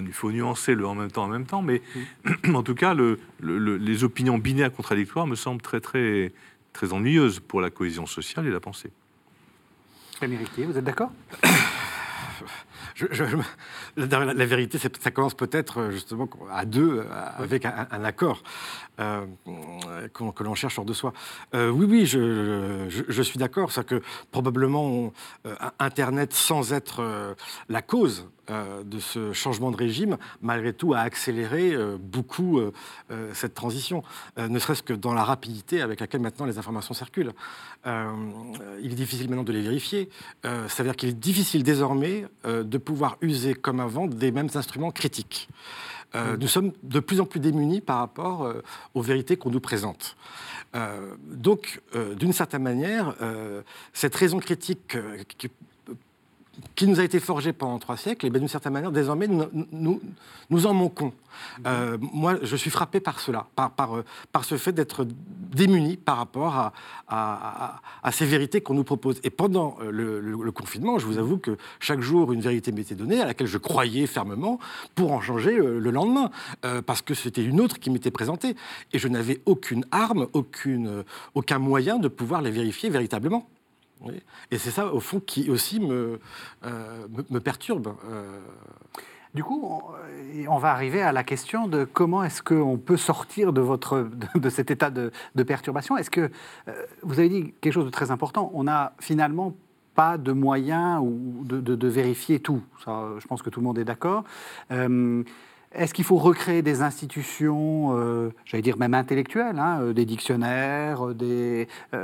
[0.00, 1.82] il faut nuancer le en même temps, en même temps, mais
[2.54, 2.94] en tout cas,
[3.40, 6.32] les opinions binaires contradictoires me semblent très, très,
[6.72, 8.90] très ennuyeuses pour la cohésion sociale et la pensée.
[10.20, 11.10] Américain, vous êtes d'accord?
[13.96, 17.04] La, vérité, ça commence peut-être euh, justement à deux, euh,
[17.36, 18.42] avec un, accord
[19.00, 19.26] euh,
[20.14, 21.12] que, l'on cherche hors de soi.
[21.52, 23.72] oui, oui, je, suis d'accord.
[23.72, 25.12] C'est que probablement
[25.78, 27.36] Internet, sans être
[27.68, 32.60] la cause de ce changement de régime, malgré tout, a accéléré beaucoup
[33.32, 34.02] cette transition,
[34.38, 37.32] ne serait-ce que dans la rapidité avec laquelle maintenant les informations circulent.
[37.84, 40.08] il est difficile maintenant de les vérifier.
[40.42, 44.92] ça veut dire qu'il est difficile désormais de pouvoir user comme avant des mêmes instruments
[44.92, 45.48] critiques.
[46.14, 48.62] Euh, nous sommes de plus en plus démunis par rapport euh,
[48.94, 50.16] aux vérités qu'on nous présente.
[50.74, 51.80] Euh, donc,
[52.16, 53.14] d'une certaine manière,
[53.92, 54.96] cette raison critique
[55.38, 55.48] qui,
[56.74, 60.66] qui nous a été forgé pendant trois siècles, et bien d'une certaine manière, désormais, nous,
[60.66, 61.12] en manquons.
[61.66, 65.96] Euh, moi, je suis frappé par cela, par, par, euh, par ce fait d'être démuni
[65.96, 66.72] par rapport à,
[68.02, 69.20] à, ces vérités qu'on nous propose.
[69.22, 73.20] Et pendant euh, le, confinement, je vous avoue que chaque jour, une vérité m'était donnée,
[73.20, 74.58] à laquelle je croyais fermement,
[74.94, 76.30] pour en changer le lendemain,
[76.86, 78.56] parce que c'était une autre qui m'était présentée.
[78.92, 80.26] Et je n'avais aucune arme,
[81.34, 83.46] aucun moyen de pouvoir les vérifier véritablement.
[84.50, 86.20] Et c'est ça, au fond, qui aussi me,
[86.64, 87.94] euh, me, perturbe.
[88.08, 88.40] Euh.
[89.34, 89.82] Du coup,
[90.48, 94.48] on, va arriver à la question de comment est-ce qu'on peut sortir de, votre, de,
[94.48, 95.10] cet état de,
[95.42, 95.96] perturbation.
[95.96, 96.30] Est-ce que,
[96.68, 99.54] euh, vous avez dit quelque chose de très important, on n'a finalement
[99.94, 102.62] pas de moyens ou de, vérifier tout.
[102.86, 104.24] Je pense que tout le monde est d'accord.
[105.76, 111.06] Est-ce qu'il faut recréer des institutions, euh, j'allais dire même intellectuelles, hein, euh, des dictionnaires,
[111.06, 111.14] euh,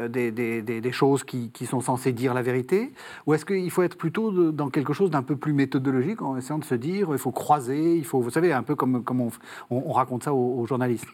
[0.08, 2.92] des, choses qui, sont censées dire la vérité?
[3.26, 6.58] Ou est-ce qu'il faut être plutôt dans quelque chose d'un peu plus méthodologique en essayant
[6.58, 9.30] de se dire il faut croiser, il faut, vous savez, un peu comme, comme
[9.70, 11.08] on, raconte ça aux, journalistes.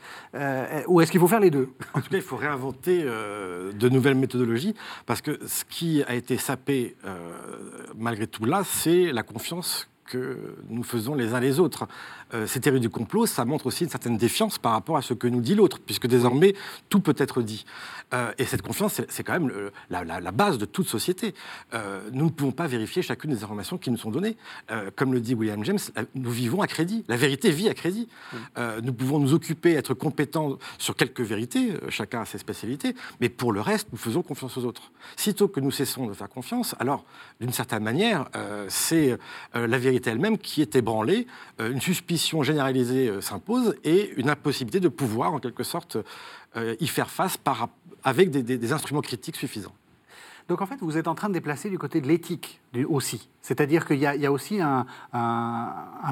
[0.88, 1.70] Ou est-ce qu'il faut faire les deux?
[1.94, 4.74] En tout cas, il faut réinventer de nouvelles méthodologies
[5.06, 6.96] parce que ce qui a été sapé
[7.96, 11.86] malgré tout là, c'est la confiance que nous faisons les uns les autres.
[12.34, 15.14] Euh, ces théories du complot, ça montre aussi une certaine défiance par rapport à ce
[15.14, 16.54] que nous dit l'autre, puisque désormais,
[16.88, 17.64] tout peut être dit.
[18.14, 19.52] Euh, et cette confiance, c'est quand même
[19.90, 21.34] la, base de toute société.
[21.74, 24.36] Euh, nous ne pouvons pas vérifier chacune des informations qui nous sont données.
[24.96, 25.78] comme le dit William James,
[26.14, 27.04] nous vivons à crédit.
[27.08, 28.08] La vérité vit à crédit.
[28.82, 33.52] nous pouvons nous occuper, être compétents sur quelques vérités, chacun a ses spécialités, mais pour
[33.52, 34.90] le reste, nous faisons confiance aux autres.
[35.16, 37.04] Sitôt que nous cessons de faire confiance, alors,
[37.40, 38.28] d'une certaine manière,
[38.68, 39.18] c'est
[39.54, 41.26] la vérité elle-même qui est ébranlée,
[41.58, 45.96] une suspicion généralisée euh, s'impose et une impossibilité de pouvoir, en quelque sorte,
[46.56, 47.38] euh, y faire face
[48.04, 49.74] avec des instruments critiques suffisants.
[50.48, 53.28] Donc en fait, vous êtes en train de déplacer du côté de l'éthique aussi.
[53.42, 54.86] C'est-à-dire qu'il y, a aussi un,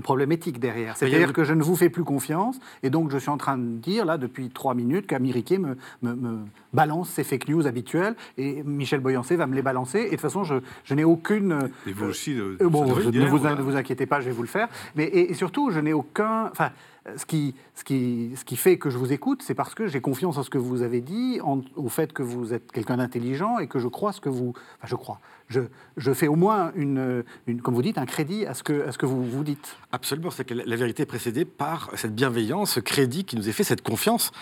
[0.03, 0.97] problème éthique derrière.
[0.97, 3.77] C'est-à-dire que je ne vous fais plus confiance, et donc je suis en train de
[3.79, 6.39] dire, là, depuis trois minutes, qu'Américain me, me,
[6.75, 10.21] balance ses fake news habituelles, et Michel Boyancé va me les balancer, et de toute
[10.21, 11.71] façon, je, n'ai aucune...
[11.87, 14.69] Et vous aussi, euh, bon, ne vous, inquiétez pas, je vais vous le faire.
[14.97, 16.47] Mais, et, et surtout, je n'ai aucun...
[16.53, 16.71] Enfin,
[17.17, 20.01] ce qui, ce, qui, ce qui fait que je vous écoute, c'est parce que j'ai
[20.01, 21.41] confiance en ce que vous avez dit,
[21.77, 24.55] au fait que vous êtes quelqu'un d'intelligent et que je crois ce que vous.
[24.79, 25.21] Enfin, je crois.
[25.49, 25.61] Je,
[25.97, 28.93] je fais au moins, une, une, comme vous dites, un crédit à ce que, à
[28.93, 29.77] ce que vous vous dites.
[29.93, 30.31] Absolument.
[30.31, 33.65] C'est que la vérité est précédée par cette bienveillance, ce crédit qui nous est fait,
[33.65, 34.33] cette confiance,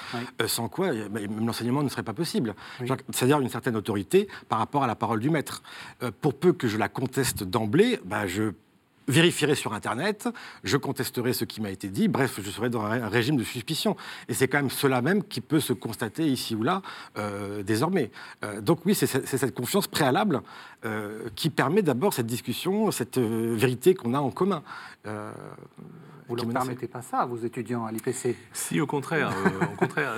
[0.41, 2.55] euh, sans quoi même l'enseignement ne serait pas possible.
[3.11, 5.63] C'est-à-dire une certaine autorité par rapport à la parole du maître.
[6.03, 8.53] Euh, pour peu que je la conteste d'emblée, bah, je
[9.09, 10.29] vérifierai sur Internet,
[10.63, 13.97] je contesterai ce qui m'a été dit, bref, je serai dans un régime de suspicion.
[14.29, 16.83] Et c'est quand même cela même qui peut se constater ici ou là
[17.17, 18.11] euh, désormais.
[18.45, 20.43] Euh, donc oui, c'est cette confiance préalable
[20.85, 24.63] euh, qui permet d'abord cette discussion, cette vérité qu'on a en commun.
[25.05, 29.33] vous ne leur permettez pas ça, vos étudiants à l'IPC Si, au contraire.
[29.73, 30.15] au contraire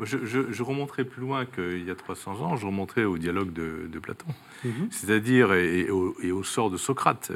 [0.00, 3.98] je, je, remonterai plus loin qu'il y a 300 ans, je remonterai au dialogue de,
[3.98, 4.28] Platon,
[4.64, 4.88] mhm.
[4.90, 7.32] c'est-à-dire et, et, au, sort de Socrate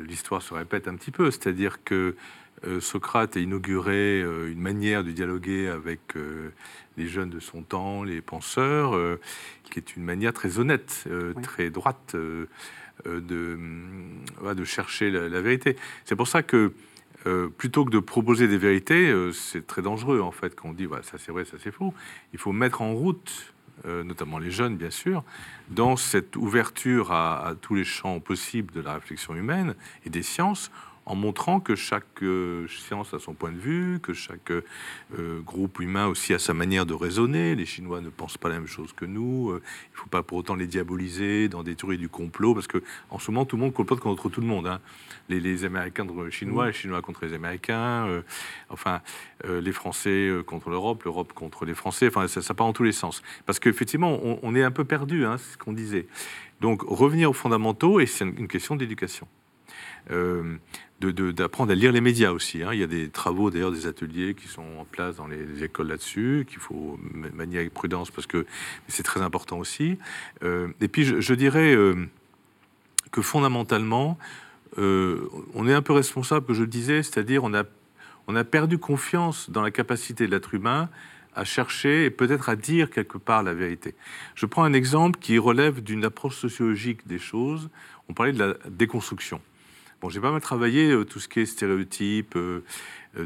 [0.00, 2.16] l'histoire se répète un petit peu, c'est-à-dire que
[2.66, 6.50] euh, Socrate a inauguré euh, une manière de dialoguer avec euh,
[6.96, 8.98] les jeunes de son temps, les penseurs,
[9.64, 11.04] qui est une manière très honnête,
[11.42, 12.48] très droite de,
[13.04, 15.76] de chercher la, vérité.
[16.06, 16.72] C'est pour ça que
[17.58, 21.18] plutôt que de proposer des vérités, c'est très dangereux en fait quand on dit ça
[21.18, 21.92] c'est vrai, ça c'est faux.
[22.32, 23.52] Il faut mettre en route
[23.86, 25.22] euh, notamment les jeunes bien sûr,
[25.68, 30.70] dans cette ouverture à, tous les champs possibles de la réflexion humaine et des sciences,
[31.06, 35.80] en montrant que chaque euh, science a son point de vue, que chaque euh, groupe
[35.80, 37.54] humain aussi a sa manière de raisonner.
[37.54, 39.52] Les Chinois ne pensent pas la même chose que nous.
[39.52, 42.82] il ne faut pas pour autant les diaboliser dans des théories du complot, parce que
[43.10, 44.66] en ce moment, tout le monde complote contre tout le monde.
[44.66, 44.80] Hein
[45.28, 48.22] les, Américains contre les Chinois, les Chinois contre les Américains, euh,
[48.68, 49.00] enfin,
[49.44, 52.84] euh, les Français euh, contre l'Europe, l'Europe contre les Français, enfin, ça, part en tous
[52.84, 53.22] les sens.
[53.44, 56.06] Parce qu'effectivement, on, est un peu perdu, hein, c'est ce qu'on disait.
[56.60, 59.26] Donc, revenir aux fondamentaux, et c'est une question d'éducation.
[60.10, 62.62] D'apprendre à lire les médias aussi.
[62.62, 62.70] Hein.
[62.72, 65.88] Il y a des travaux, d'ailleurs, des ateliers qui sont en place dans les, écoles
[65.88, 66.98] là-dessus, qu'il faut
[67.34, 68.46] manier avec prudence parce que
[68.88, 69.98] c'est très important aussi.
[70.42, 71.76] et puis, je, dirais
[73.10, 74.18] que fondamentalement,
[74.78, 77.64] euh, on est un peu responsable, que je le disais, c'est-à-dire on a,
[78.26, 80.88] on a perdu confiance dans la capacité de l'être humain
[81.34, 83.94] à chercher et peut-être à dire quelque part la vérité.
[84.34, 87.68] Je prends un exemple qui relève d'une approche sociologique des choses.
[88.08, 89.40] On parlait de la déconstruction.
[90.00, 92.62] Bon, j'ai pas mal travaillé euh, tout ce qui est stéréotypes, euh,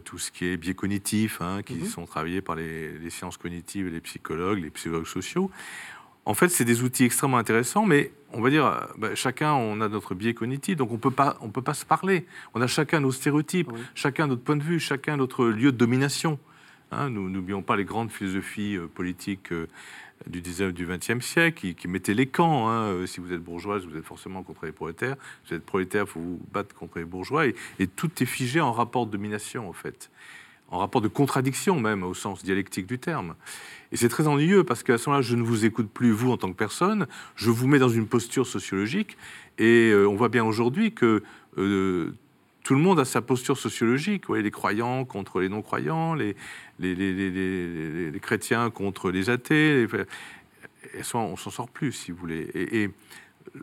[0.05, 1.87] tout ce qui est biais cognitifs, hein, qui mhm.
[1.87, 5.51] sont travaillés par les, les, sciences cognitives les psychologues, les psychologues sociaux.
[6.27, 9.81] En fait, c'est des outils extrêmement intéressants, mais on va dire, euh, bah, chacun, on
[9.81, 12.27] a notre biais cognitif, donc on peut pas, on peut pas se parler.
[12.55, 16.39] On a chacun nos stéréotypes, chacun notre point de vue, chacun notre lieu de domination.
[16.93, 19.69] Hein, nous n'oublions pas les grandes philosophies euh, politiques euh,
[20.27, 22.69] du 19 du 20e siècle qui, mettaient les camps.
[22.69, 23.07] Hein.
[23.07, 25.17] si vous êtes bourgeoise, vous êtes forcément contre les prolétaires.
[25.45, 27.47] Si vous êtes prolétaire, il faut vous battre contre les bourgeois.
[27.47, 30.11] Et, et, tout est figé en rapport de domination, en fait.
[30.71, 33.35] En rapport de contradiction, même, au sens dialectique du terme.
[33.93, 36.37] Et c'est très ennuyeux parce qu'à ce moment-là, je ne vous écoute plus, vous, en
[36.37, 37.07] tant que personne.
[37.35, 39.17] Je vous mets dans une posture sociologique.
[39.59, 41.23] Et euh, on voit bien aujourd'hui que
[41.59, 42.15] euh,
[42.71, 44.29] tout le monde a sa posture sociologique.
[44.29, 46.37] Vous les croyants contre les non-croyants, les
[46.79, 49.89] les, les, les, chrétiens contre les athées.
[50.95, 52.49] Et soit on s'en sort plus, si vous voulez.
[52.55, 52.91] Et,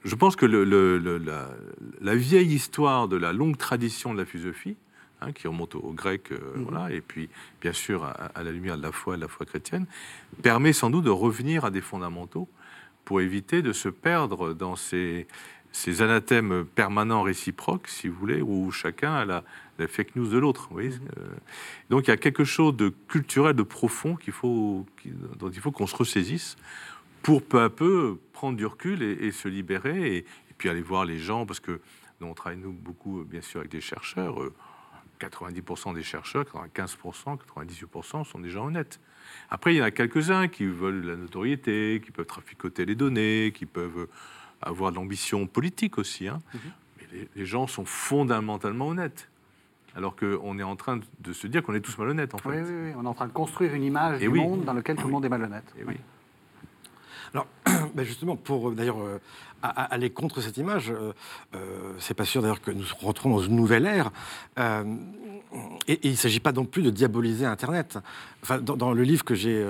[0.03, 0.65] je pense que le,
[1.19, 1.47] la,
[2.01, 4.75] la, vieille histoire de la longue tradition de la philosophie,
[5.21, 6.63] Hein, qui remonte au, grec, euh, mhm.
[6.63, 7.27] voilà, et puis
[7.59, 9.87] bien sûr à, la lumière de la foi, de la foi chrétienne,
[10.43, 12.47] permet sans doute de revenir à des fondamentaux
[13.03, 15.25] pour éviter de se perdre dans ces,
[15.71, 19.43] ces anathèmes permanents réciproques, si vous voulez, où chacun a la,
[19.87, 20.69] fake news de l'autre.
[20.73, 20.91] Mhm.
[21.17, 21.27] Euh,
[21.89, 24.85] donc il y a quelque chose de culturel, de profond qu'il faut,
[25.37, 26.55] dont il faut qu'on se ressaisisse
[27.21, 30.25] pour peu à peu prendre du recul et, se libérer, et,
[30.57, 31.81] puis aller voir les gens, parce que
[32.19, 34.41] nous, on travaille nous beaucoup, bien sûr, avec des chercheurs.
[34.41, 34.53] Euh,
[35.19, 38.99] 90% des chercheurs, 95%, 98% sont des gens honnêtes.
[39.49, 43.51] Après, il y en a quelques-uns qui veulent la notoriété, qui peuvent traficoter les données,
[43.53, 44.07] qui peuvent
[44.61, 46.27] avoir de l'ambition politique aussi.
[46.27, 46.39] Hein.
[46.53, 46.59] Mhm.
[46.97, 49.29] Mais les, gens sont fondamentalement honnêtes.
[49.95, 52.49] Alors qu'on est en train de se dire qu'on est tous malhonnêtes, en fait.
[52.49, 54.95] Oui, oui, oui, on est en train de construire une image du monde dans lequel
[54.95, 55.73] tout le monde est malhonnête.
[55.79, 55.95] Et oui.
[57.33, 57.47] Alors,
[57.95, 59.19] ben justement, pour d'ailleurs euh,
[59.61, 60.91] aller contre cette image.
[60.91, 61.13] Euh,
[61.55, 64.11] euh, c'est pas sûr d'ailleurs que nous rentrons dans une nouvelle ère.
[64.59, 64.83] Euh,
[65.87, 67.97] et, il ne s'agit pas non plus de diaboliser Internet.
[68.43, 69.65] Enfin, dans, le livre que j'ai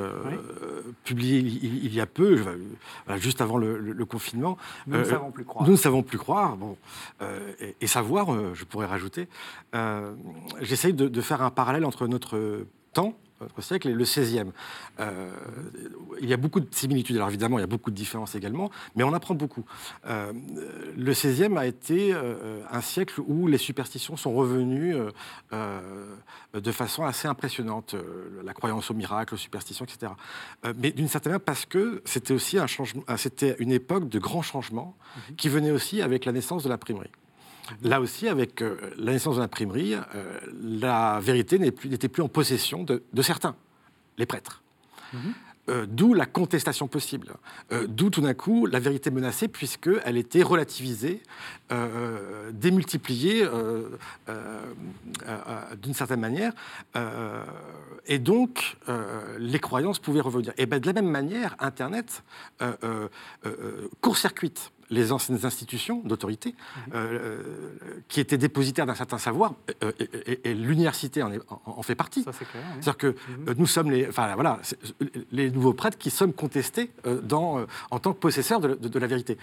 [1.04, 2.44] publié il, y a peu,
[3.18, 5.66] juste avant le, confinement, nous ne savons plus croire.
[5.66, 6.58] Nous ne savons plus croire.
[6.58, 6.78] Bon,
[7.80, 9.28] et, savoir, je pourrais rajouter.
[10.62, 13.14] J'essaye de, de, faire un parallèle entre notre temps
[13.62, 14.52] siècle et le 16e.
[15.00, 15.30] Euh,
[16.22, 18.70] il y a beaucoup de similitudes, alors évidemment, il y a beaucoup de différences également,
[18.96, 19.66] mais on apprend beaucoup.
[20.08, 20.32] Euh,
[20.96, 24.96] le 16e a été euh, un siècle où les superstitions sont revenues
[25.52, 27.96] de façon assez impressionnante,
[28.44, 30.12] la croyance au miracle, aux superstitions, etc.
[30.78, 34.42] mais d'une certaine manière, parce que c'était aussi un changement, c'était une époque de grands
[34.42, 34.96] changements
[35.30, 35.36] mhm.
[35.36, 37.12] qui venait aussi avec la naissance de l'imprimerie.
[37.82, 42.28] Là aussi, avec euh, la naissance de l'imprimerie, euh, la vérité n'était plus, plus, en
[42.28, 43.56] possession de, certains,
[44.18, 44.64] les prêtres.
[45.14, 45.34] Mhm.
[45.70, 47.34] Euh, d'où la contestation possible.
[47.74, 51.22] Euh, d'où tout d'un coup la vérité menacée, puisqu'elle était relativisée,
[51.74, 53.46] euh, démultipliée
[55.82, 56.54] d'une certaine manière.
[58.06, 58.78] et donc,
[59.40, 60.54] les croyances pouvaient revenir.
[60.58, 62.24] Et bien, de la même manière, Internet
[64.02, 66.56] court-circuite les anciennes institutions d'autorité
[66.94, 69.92] euh, euh, qui étaient dépositaires d'un certain savoir, euh,
[70.44, 71.32] et, l'université en,
[71.66, 72.24] en, fait partie.
[72.24, 73.56] C'est-à-dire que mhm.
[73.58, 74.60] nous sommes les, enfin, voilà,
[75.32, 76.92] les nouveaux prêtres qui sommes contestés
[77.24, 79.38] dans, en tant que possesseurs de, la vérité.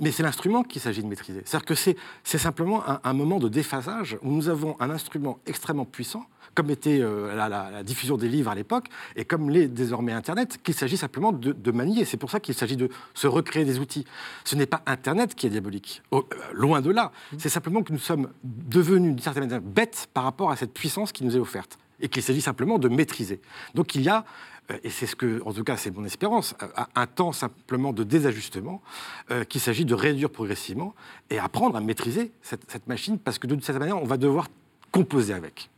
[0.00, 1.42] mais c'est l'instrument qu'il s'agit de maîtriser.
[1.44, 6.26] C'est-à-dire que c'est simplement un, moment de déphasage où nous avons un instrument extrêmement puissant
[6.56, 10.96] comme était la, diffusion des livres à l'époque, et comme l'est désormais Internet, qu'il s'agit
[10.96, 12.04] simplement de, de manier.
[12.04, 14.04] C'est pour ça qu'il s'agit de se recréer des outils.
[14.44, 17.12] Ce n'est pas Internet qui est diabolique, euh, loin de là.
[17.32, 17.36] Mmh.
[17.38, 21.12] C'est simplement que nous sommes devenus, d'une certaine manière, bêtes par rapport à cette puissance
[21.12, 23.40] qui nous est offerte, et qu'il s'agit simplement de maîtriser.
[23.74, 24.24] Donc il y a
[24.70, 26.54] euh, et c'est ce que, en tout cas, c'est mon espérance,
[26.94, 28.82] un temps simplement de désajustement
[29.30, 30.94] euh, qu'il s'agit de réduire progressivement
[31.30, 34.48] et apprendre à maîtriser cette, cette machine parce que de cette manière, on va devoir
[34.90, 35.70] composer avec.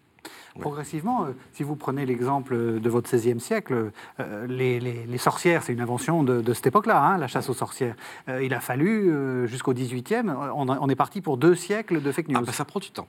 [0.61, 3.91] Progressivement, euh, si vous prenez l'exemple de votre XVIe siècle,
[4.21, 7.95] euh, les, sorcières, c'est une invention de, cette époque-là, hein, la chasse aux sorcières.
[8.29, 9.13] Euh, il a fallu,
[9.47, 12.47] jusqu'au XVIIIe, on, on, est parti pour deux siècles de fake ah, news.
[12.47, 13.09] Bah, ça prend du temps.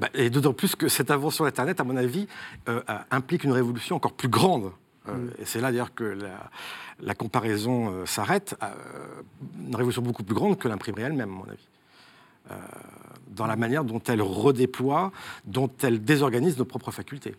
[0.00, 2.26] Bah, et d'autant plus que cette invention Internet, à mon avis,
[3.10, 4.72] implique une révolution encore plus grande.
[5.06, 5.10] Mm.
[5.40, 6.16] Et c'est là d'ailleurs que
[7.00, 8.56] la, comparaison s'arrête.
[9.66, 11.68] une révolution beaucoup plus grande que l'imprimerie elle-même, à mon avis
[13.28, 15.12] dans la manière dont elle redéploie,
[15.44, 17.34] dont elle désorganise nos propres facultés.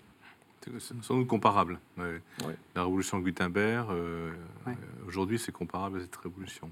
[0.80, 1.80] C'est sans doute comparable.
[1.98, 4.32] La révolution Gutenberg, euh,
[4.68, 4.72] euh,
[5.08, 6.70] aujourd'hui, c'est comparable à cette révolution.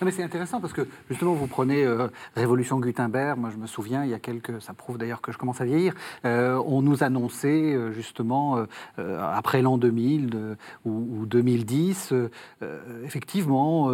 [0.00, 3.38] Non, mais c'est intéressant parce que justement, vous prenez euh, Révolution Gutenberg.
[3.38, 4.60] Moi, je me souviens, il y a quelques.
[4.60, 5.94] Ça prouve d'ailleurs que je commence à vieillir.
[6.24, 12.14] on nous annonçait justement après l'an 2000 ou, 2010,
[13.04, 13.90] effectivement,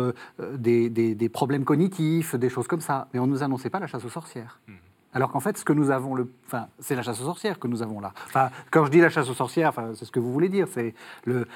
[0.54, 3.08] des, des, problèmes cognitifs, des choses comme ça.
[3.12, 4.60] Mais on ne nous annonçait pas la chasse aux sorcières.
[4.66, 4.87] Mmh.
[5.18, 7.66] Alors qu'en fait, ce que nous avons, le, enfin, c'est la chasse aux sorcières que
[7.66, 8.12] nous avons là.
[8.26, 10.68] Enfin, quand je dis la chasse aux sorcières, enfin, c'est ce que vous voulez dire,
[10.72, 10.94] c'est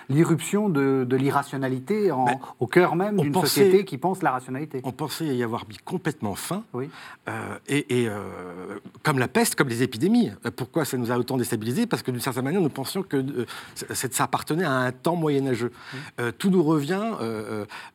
[0.08, 2.10] l'irruption de, l'irrationalité
[2.58, 4.80] au cœur même d'une société qui pense la rationalité.
[4.82, 6.90] On pensait y avoir mis complètement fin, oui.
[7.28, 10.32] Euh, et, euh, comme la peste, comme les épidémies.
[10.56, 11.86] Pourquoi ça nous a autant déstabilisés?
[11.86, 13.46] Parce que d'une certaine manière, nous pensions que euh,
[13.92, 15.70] ça appartenait à un temps moyenâgeux.
[16.38, 17.04] tout nous revient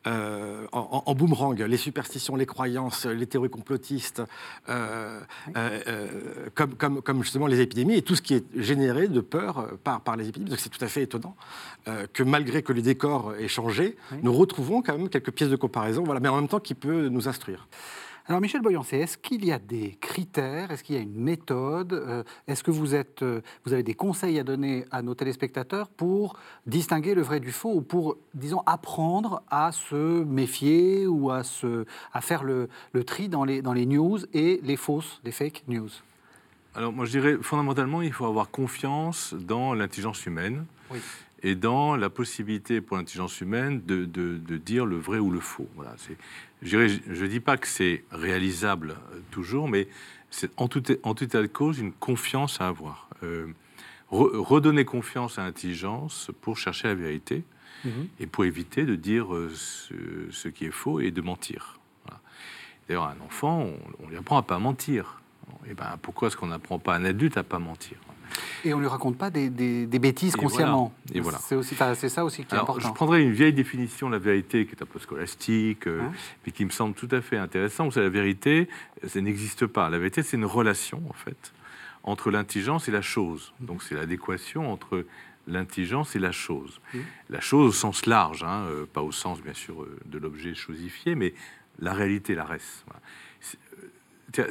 [0.05, 1.59] en, en, boomerang.
[1.59, 4.21] Les superstitions, les croyances, les théories complotistes.
[4.69, 5.19] Euh,
[5.55, 5.56] euh,
[6.55, 9.67] comme, comme, comme, justement les épidémies et tout ce qui est généré de peur euh,
[9.83, 10.49] par, par les épidémies.
[10.49, 11.35] Donc c'est tout à fait étonnant
[12.11, 16.03] que malgré que le décor ait changé, nous retrouvons quand même quelques pièces de comparaison,
[16.03, 17.67] voilà, mais en même temps qui peut nous instruire.
[18.29, 22.25] Alors Michel Boyancé, est-ce qu'il y a des critères, est-ce qu'il y a une méthode,
[22.45, 23.23] est-ce que vous, êtes,
[23.63, 27.71] vous avez des conseils à donner à nos téléspectateurs pour distinguer le vrai du faux
[27.73, 33.29] ou pour, disons, apprendre à se méfier ou à, se, à faire le, le tri
[33.29, 35.89] dans les, dans les news et les fausses, les fake news?
[36.75, 40.65] Alors moi je dirais fondamentalement il faut avoir confiance dans l'intelligence humaine.
[41.43, 45.39] Et dans la possibilité pour l'intelligence humaine de, de, de, dire le vrai ou le
[45.39, 45.69] faux.
[45.75, 45.95] Voilà,
[46.61, 49.87] je ne dis pas que c'est réalisable euh, toujours, mais
[50.31, 53.09] c'est en tout, en tout état de cause une confiance à avoir.
[53.23, 53.47] Euh,
[54.09, 57.43] redonner confiance à l'intelligence pour chercher la vérité
[57.83, 58.07] mhm.
[58.21, 59.51] et pour éviter de dire euh,
[60.31, 61.77] ce, qui est faux et de mentir.
[62.87, 63.67] D'ailleurs, un enfant,
[63.99, 65.21] on, ne lui apprend à pas mentir.
[65.69, 67.97] Et ben, pourquoi est-ce qu'on n'apprend pas un adulte à pas mentir?
[68.63, 69.49] Et on ne lui raconte pas des,
[69.87, 70.93] bêtises consciemment.
[71.13, 71.39] Et voilà.
[71.39, 72.87] C'est aussi, c'est ça aussi qui est important.
[72.87, 76.11] Je prendrais une vieille définition de la vérité qui est un peu scolastique, euh, hein
[76.45, 77.93] mais qui me semble tout à fait intéressante.
[77.93, 78.67] C'est la vérité,
[79.05, 79.89] ça n'existe pas.
[79.89, 81.53] La vérité, c'est une relation en fait
[82.03, 83.53] entre l'intelligence et la chose.
[83.59, 85.05] Donc c'est l'adéquation entre
[85.47, 86.79] l'intelligence et la chose.
[87.29, 90.53] La chose au sens large, hein, euh, pas au sens bien sûr euh, de l'objet
[90.55, 91.33] chosifié, mais
[91.79, 92.85] la réalité, la reste.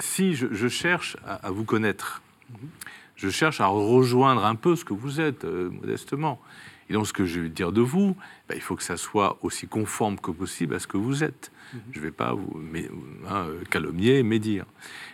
[0.00, 2.68] Si je, cherche à, vous connaître, mhm
[3.16, 6.40] je cherche à rejoindre un peu ce que vous êtes, euh, modestement.
[6.88, 8.16] Et donc, ce que je vais dire de vous,
[8.48, 11.50] ben, il faut que ça soit aussi conforme que possible à ce que vous êtes.
[11.72, 11.80] Mhm.
[11.92, 12.88] Je ne vais pas vous mais,
[13.28, 14.66] hein, calomnier, médire.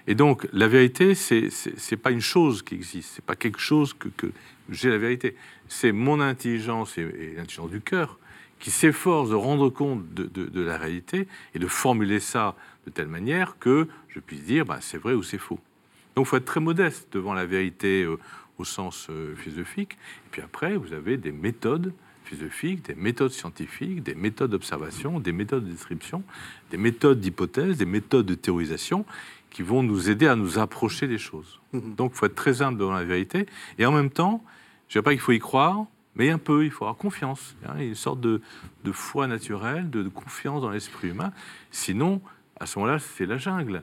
[0.06, 1.48] Et donc, la vérité, c'est
[1.90, 3.12] n'est pas une chose qui existe.
[3.14, 4.32] C'est pas quelque chose que, que
[4.68, 5.34] j'ai la vérité.
[5.68, 8.18] C'est mon intelligence et, l'intelligence du cœur
[8.58, 12.54] qui s'efforce de rendre compte de, de, la réalité et de formuler ça
[12.86, 15.58] de telle manière que je puisse dire, ben, c'est vrai ou c'est faux.
[16.14, 18.18] Donc il faut être très modeste devant la vérité euh,
[18.58, 19.94] au sens euh, philosophique.
[20.26, 21.92] Et puis après, vous avez des méthodes
[22.24, 26.22] philosophiques, des méthodes scientifiques, des méthodes d'observation, des méthodes de description,
[26.70, 29.04] des méthodes d'hypothèse, des méthodes de théorisation
[29.50, 31.60] qui vont nous aider à nous approcher des choses.
[31.72, 31.94] Mhm.
[31.94, 33.46] Donc il faut être très humble devant la vérité.
[33.78, 34.42] Et en même temps,
[34.88, 37.56] je ne dis pas qu'il faut y croire, mais un peu, il faut avoir confiance.
[37.66, 38.40] Hein, une sorte de,
[38.92, 41.32] foi naturelle, de, confiance dans l'esprit humain.
[41.70, 42.20] Sinon,
[42.60, 43.82] à ce moment-là, c'est la jungle.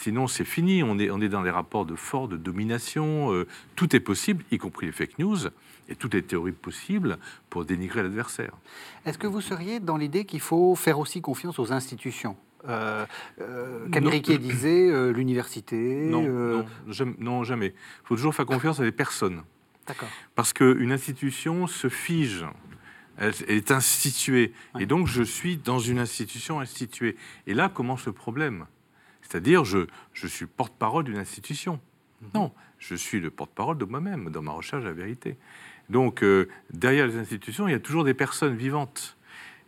[0.00, 0.84] Sinon, c'est fini.
[0.84, 3.32] On est, on est dans des rapports de force, de domination.
[3.32, 5.38] Euh, tout est possible, y compris les fake news
[5.88, 7.18] et toutes les théories possibles
[7.50, 8.52] pour dénigrer l'adversaire.
[9.06, 12.36] Est-ce que vous seriez dans l'idée qu'il faut faire aussi confiance aux institutions?
[12.68, 13.06] Euh,
[13.40, 13.88] euh
[14.38, 15.76] disait euh, l'université.
[15.76, 17.74] Non, non, non, jamais.
[18.04, 19.42] Il faut toujours faire confiance à des personnes.
[19.88, 20.08] D'accord.
[20.36, 22.44] Parce qu'une institution se fige.
[23.16, 24.52] Elle, est instituée.
[24.78, 27.16] Et donc, je suis dans une institution instituée.
[27.48, 28.66] Et là commence le problème?
[29.28, 31.80] C'est-à-dire, je, je suis porte-parole d'une institution.
[32.22, 32.28] Mhm.
[32.34, 35.36] Non, je suis le porte-parole de moi-même dans ma recherche de la vérité.
[35.90, 39.16] Donc, euh, derrière les institutions, il y a toujours des personnes vivantes.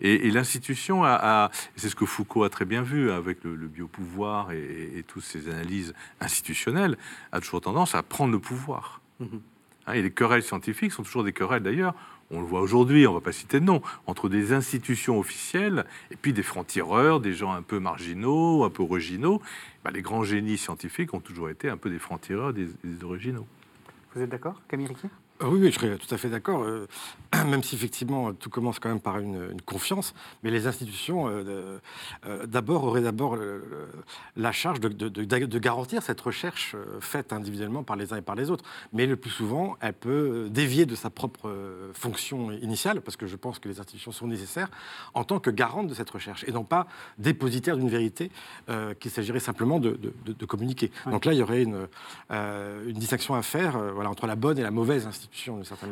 [0.03, 4.93] Et, l'institution a, c'est ce que Foucault a très bien vu avec le, biopouvoir et,
[4.97, 6.97] et, toutes ces analyses institutionnelles,
[7.33, 9.03] a toujours tendance à prendre le pouvoir.
[9.19, 9.43] Mhm.
[9.87, 11.95] Hein, et les querelles scientifiques sont toujours des querelles d'ailleurs,
[12.31, 15.85] on le voit aujourd'hui, on ne va pas citer de nom, entre des institutions officielles
[16.11, 19.43] et puis des francs-tireurs, des gens un peu marginaux, un peu originaux.
[19.85, 22.69] Bah, les grands génies scientifiques ont toujours été un peu des francs-tireurs, des,
[23.03, 23.47] originaux.
[24.15, 25.09] Vous êtes d'accord, Camille Riquet?
[25.43, 26.87] Ah oui, je serais tout à fait d'accord, euh,
[27.47, 30.13] même si effectivement tout commence quand même par une, confiance,
[30.43, 31.79] mais les institutions, euh,
[32.27, 33.39] euh, d'abord, auraient d'abord
[34.37, 38.65] la charge de, garantir cette recherche faite individuellement par les uns et par les autres.
[38.93, 41.51] Mais le plus souvent, elle peut dévier de sa propre
[41.95, 44.71] fonction initiale, parce que je pense que les institutions sont nécessaires
[45.15, 46.87] en tant que garantes de cette recherche, et non pas
[47.19, 48.31] dépositaires d'une vérité
[48.99, 49.97] qu'il s'agirait simplement de,
[50.47, 50.91] communiquer.
[51.07, 51.87] Donc là, il y aurait une,
[52.31, 55.30] une distinction à faire voilà, entre la bonne et la mauvaise institution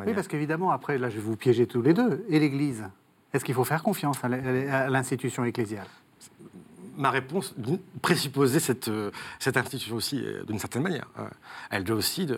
[0.05, 2.25] oui, parce qu'évidemment, après, là, je vais vous piéger tous les deux.
[2.29, 2.83] Et l'Église
[3.33, 5.87] Est-ce qu'il faut faire confiance à l'institution ecclésiale?
[6.97, 7.55] Ma réponse
[8.01, 11.07] présupposait cette, euh, cette institution aussi, euh, d'une certaine manière.
[11.17, 11.29] Euh,
[11.71, 12.37] elle doit aussi de,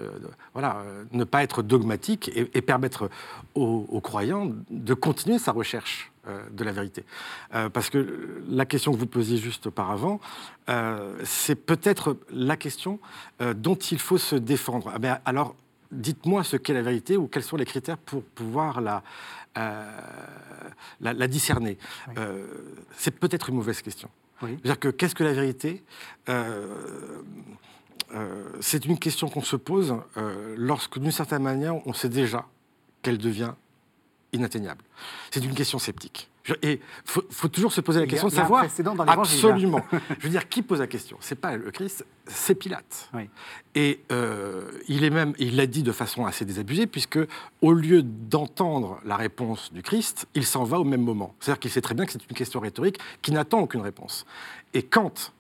[0.54, 0.84] voilà,
[1.14, 3.10] ne pas être dogmatique et, permettre
[3.56, 6.12] aux, croyants de continuer sa recherche
[6.52, 7.04] de la vérité.
[7.74, 10.20] parce que la question que vous posiez juste auparavant,
[11.24, 13.00] c'est peut-être la question
[13.56, 14.92] dont il faut se défendre.
[14.94, 15.56] Ah ben, alors,
[15.92, 19.04] dites-moi ce qu'est la vérité ou quels sont les critères pour pouvoir la,
[19.58, 19.84] euh,
[21.02, 21.78] la, discerner.
[22.18, 22.48] Euh,
[22.96, 24.10] c'est peut-être une mauvaise question.
[24.40, 25.84] C'est-à-dire que qu'est-ce que la vérité?
[26.30, 27.22] Euh,
[28.60, 29.96] C'est une question qu'on se pose
[30.58, 32.48] lorsque, d'une certaine manière, on sait déjà
[33.04, 33.54] qu'elle devient
[34.34, 34.84] inatteignable.
[35.30, 36.31] C'est une question sceptique.
[36.64, 38.66] Et il faut, toujours se poser la question de savoir.
[39.08, 39.82] absolument.
[40.20, 41.18] Je veux dire, qui pose la question?
[41.20, 43.12] C'est pas le Christ, c'est Pilate.
[43.76, 47.20] Et euh, il est même, il l'a dit de façon assez désabusée, puisque
[47.62, 51.36] au lieu d'entendre la réponse du Christ, il s'en va au même moment.
[51.40, 54.26] C'est-à-dire qu'il sait très bien que c'est une question rhétorique qui n'attend aucune réponse.
[54.74, 55.34] Et quand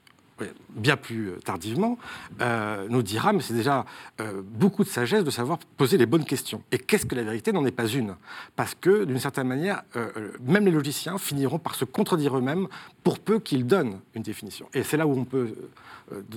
[0.70, 1.98] bien plus euh, tardivement,
[2.42, 3.86] euh, nous dira, mais c'est déjà
[4.20, 6.64] euh, beaucoup de sagesse de savoir poser les bonnes questions.
[6.72, 8.16] Et qu'est-ce que la vérité n'en est pas une?
[8.56, 9.84] Parce que, d'une certaine manière,
[10.46, 12.68] même les logiciens finiront par se contredire eux-mêmes
[13.04, 14.68] pour peu qu'ils donnent une définition.
[14.74, 15.54] Et c'est là où on peut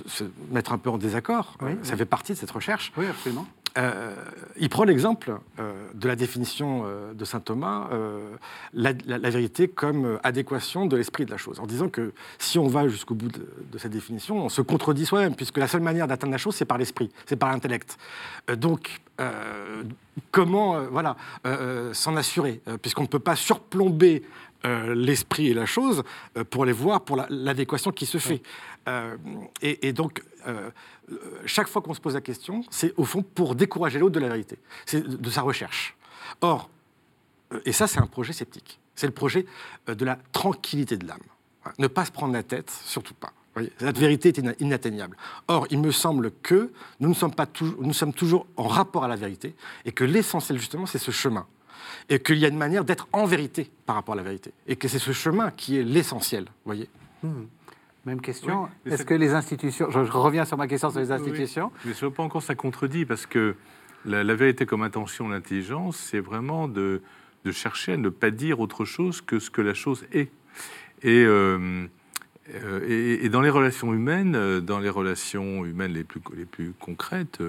[0.05, 1.57] se mettre un peu en désaccord.
[1.83, 2.91] Ça fait partie de cette recherche.
[2.97, 3.47] Oui, absolument.
[3.77, 4.13] Euh,
[4.57, 7.89] il prend l'exemple euh, de la définition euh, de saint Thomas,
[8.73, 8.93] la,
[9.29, 13.15] vérité comme adéquation de l'esprit de la chose, en disant que si on va jusqu'au
[13.15, 16.55] bout de, cette définition, on se contredit soi-même, puisque la seule manière d'atteindre la chose,
[16.55, 17.97] c'est par l'esprit, c'est par l'intellect.
[18.55, 19.01] donc,
[20.31, 21.15] comment voilà,
[21.93, 24.23] s'en assurer, puisqu'on ne peut pas surplomber
[24.93, 26.03] l'esprit et la chose
[26.49, 28.41] pour les voir pour l'adéquation qui se fait.
[29.61, 30.69] et, donc, euh,
[31.45, 34.27] chaque fois qu'on se pose la question, c'est au fond pour décourager l'autre de la
[34.27, 35.95] vérité, c'est de sa recherche.
[36.41, 36.69] Or,
[37.53, 39.45] euh, et ça c'est un projet sceptique, c'est le projet
[39.89, 41.19] euh, de la tranquillité de l'âme.
[41.79, 43.33] Ne pas se prendre la tête, surtout pas.
[43.79, 45.15] Cette vérité est inatteignable.
[45.47, 47.47] Or, il me semble que nous, ne sommes pas
[47.79, 49.55] nous sommes toujours en rapport à la vérité
[49.85, 51.47] et que l'essentiel, justement, c'est ce chemin.
[52.09, 54.51] Et qu'il y a une manière d'être en vérité par rapport à la vérité.
[54.67, 56.45] Et que c'est ce chemin qui est l'essentiel.
[56.65, 56.89] voyez
[57.23, 57.45] hmm.
[58.05, 58.69] Même question.
[58.85, 59.89] Est-ce que les institutions.
[59.89, 61.71] Je, reviens sur ma question sur les institutions.
[61.85, 63.55] Mais je ne pas encore ça contredit, parce que
[64.05, 67.01] la, vérité comme intention, l'intelligence, c'est vraiment de,
[67.45, 70.29] de, chercher à ne pas dire autre chose que ce que la chose est.
[71.01, 71.23] Et.
[71.25, 71.87] Euh,
[72.53, 76.73] euh, et, dans les relations humaines, euh, dans les relations humaines les plus, les plus
[76.79, 77.41] concrètes,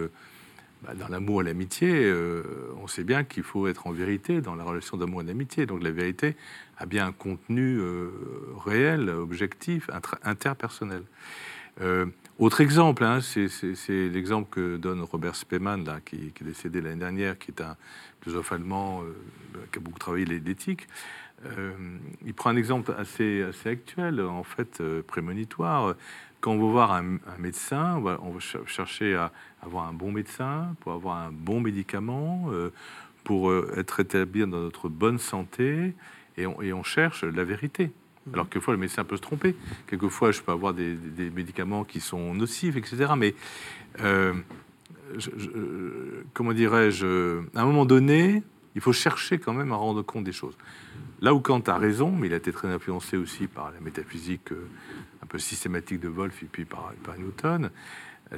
[0.83, 2.13] bah, dans l'amour et l'amitié,
[2.81, 5.67] on sait bien qu'il faut être en vérité dans la relation d'amour et d'amitié.
[5.67, 6.37] Donc la vérité,
[6.79, 8.11] a bien un contenu euh,
[8.65, 9.91] réel, objectif,
[10.23, 11.03] interpersonnel.
[11.81, 12.07] Euh,
[12.39, 17.51] autre exemple, hein, c'est l'exemple que donne Robert Spemann, qui, est décédé l'année dernière, qui
[17.51, 17.77] est un
[18.21, 19.15] philosophe allemand euh,
[19.73, 20.87] qui a beaucoup travaillé l'éthique.
[22.25, 25.95] il prend un exemple assez, assez actuel, en fait, prémonitoire.
[26.41, 29.33] Quand on va voir un, médecin, on va, chercher à
[29.63, 32.49] avoir un bon médecin, pour avoir un bon médicament,
[33.25, 35.95] pour euh, être établi dans notre bonne santé
[36.37, 37.91] et on, et on cherche la vérité.
[38.27, 38.35] Mhm.
[38.35, 39.57] Alors quelquefois, le médecin peut se tromper.
[39.89, 43.15] Quelquefois, je peux avoir des, des médicaments qui sont nocifs, etc.
[43.17, 43.35] Mais
[44.01, 44.35] euh,
[45.17, 48.43] je- je- euh, comment dirais-je À un moment donné,
[48.77, 50.57] il faut chercher quand même à rendre compte des choses.
[51.21, 54.53] Là où Kant a raison, mais il a été très influencé aussi par la métaphysique
[54.53, 54.69] euh,
[55.23, 57.71] un peu systématique de Wolff et puis par, par Newton.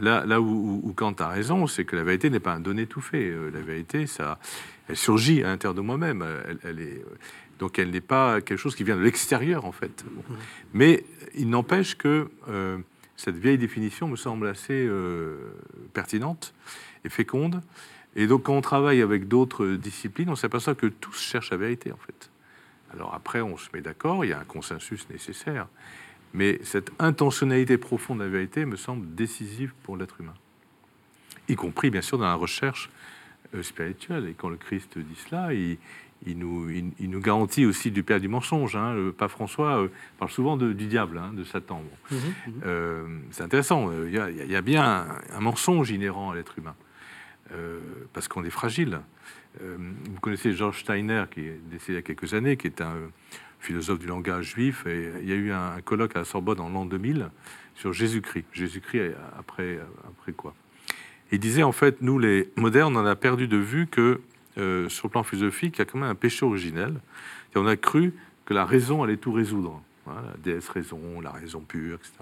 [0.01, 3.01] Là, là où, Kant a raison, c'est que la vérité n'est pas un donné tout
[3.01, 3.31] fait.
[3.31, 4.39] Euh, La vérité, ça,
[4.87, 6.25] elle surgit à l'intérieur de moi-même.
[6.47, 7.17] Elle, elle est, euh,
[7.59, 10.05] donc elle n'est pas quelque chose qui vient de l'extérieur, en fait.
[10.11, 10.23] Bon.
[10.75, 11.05] Mais
[11.35, 12.79] il n'empêche que euh,
[13.17, 15.39] cette vieille définition me semble assez euh,
[15.95, 16.55] pertinente
[17.05, 17.63] et féconde.
[18.15, 21.93] Et donc, quand on travaille avec d'autres disciplines, on s'aperçoit que tous cherchent la vérité,
[21.93, 22.31] en fait.
[22.93, 25.67] Alors après, on se met d'accord, il y a un consensus nécessaire.
[26.35, 30.35] Mais cette intentionnalité profonde de la vérité me semble décisive pour l'être humain.
[31.49, 32.91] Y compris, bien sûr, dans la recherche
[33.55, 34.29] euh, spirituelle.
[34.29, 35.79] Et quand le Christ dit cela, il,
[36.27, 38.77] il nous, il, il nous garantit aussi du père du mensonge.
[38.77, 38.93] hein.
[38.93, 41.83] Le pape François euh, parle souvent de- du diable, hein, de Satan.
[42.11, 42.17] Bon.
[42.67, 43.91] Euh, c'est intéressant.
[44.05, 46.75] Il y, a- il y a bien un, un mensonge inhérent à l'être humain.
[47.53, 47.79] Euh,
[48.13, 49.01] parce qu'on est fragile.
[49.63, 52.81] Euh, vous connaissez George Steiner, qui est décédé il y a quelques années, qui est
[52.81, 52.95] un
[53.61, 54.87] philosophe du langage juif.
[54.87, 57.29] Et il y a eu un, colloque à la Sorbonne en l'an 2000
[57.75, 58.45] sur Jésus-Christ.
[58.53, 60.55] Jésus-Christ après, après quoi
[61.33, 64.21] Il disait, en fait, nous, les modernes, on a perdu de vue que,
[64.59, 67.01] euh, sur le plan philosophique, il y a quand même un péché originel.
[67.55, 69.83] Et on a cru que la raison allait tout résoudre.
[70.05, 72.13] Voilà, la déesse raison, la raison pure, etc.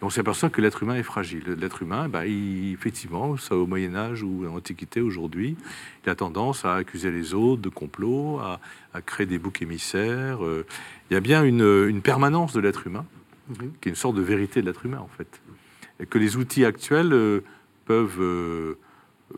[0.00, 1.44] Et on s'aperçoit que l'être humain est fragile.
[1.58, 5.56] L'être humain, bah, il- effectivement, ça au Moyen Âge ou à l'Antiquité aujourd'hui,
[6.04, 8.60] il a tendance à accuser les autres de complot, à,
[8.92, 10.44] à créer des boucs émissaires.
[10.44, 10.66] euh.
[11.10, 13.06] il y a bien une, une permanence de l'être humain,
[13.48, 13.72] Mhm.
[13.80, 15.40] qui est une sorte de vérité de l'être humain, en fait.
[16.00, 17.40] Et que les outils actuels euh,
[17.86, 18.76] peuvent, euh,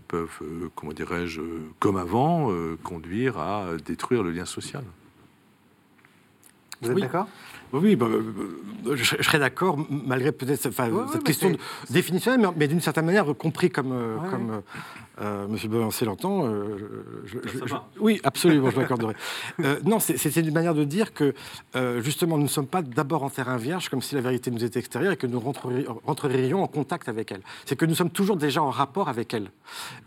[0.08, 4.82] peuvent euh, comment dirais-je, euh, comme avant, euh, conduire à détruire le lien social.
[6.80, 7.02] Vous êtes Oui.
[7.02, 7.28] d'accord?
[7.72, 8.22] Oui, bah, euh,
[8.94, 11.52] je, je serais d'accord, malgré peut-être enfin, Ouais, ouais, cette question
[11.90, 14.60] définitionnelle, mais, mais d'une certaine manière compris comme, euh, Ouais, comme euh,
[15.20, 15.70] euh, M.
[15.70, 16.46] Balancé l'entend.
[16.46, 16.76] euh,
[18.00, 19.14] oui, absolument, je m'accorderai.
[19.60, 21.34] Euh, non, c'est- une manière de dire que,
[21.76, 24.64] euh, justement, nous ne sommes pas d'abord en terrain vierge, comme si la vérité nous
[24.64, 27.42] était extérieure et que nous rentreri- rentrerions en contact avec elle.
[27.66, 29.50] C'est que nous sommes toujours déjà en rapport avec elle.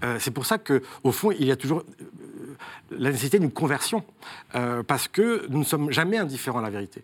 [0.03, 2.50] Euh, c'est pour ça qu'au fond, il y a toujours euh,
[2.91, 4.03] la nécessité d'une conversion,
[4.55, 7.03] euh, parce que nous ne sommes jamais indifférents à la vérité.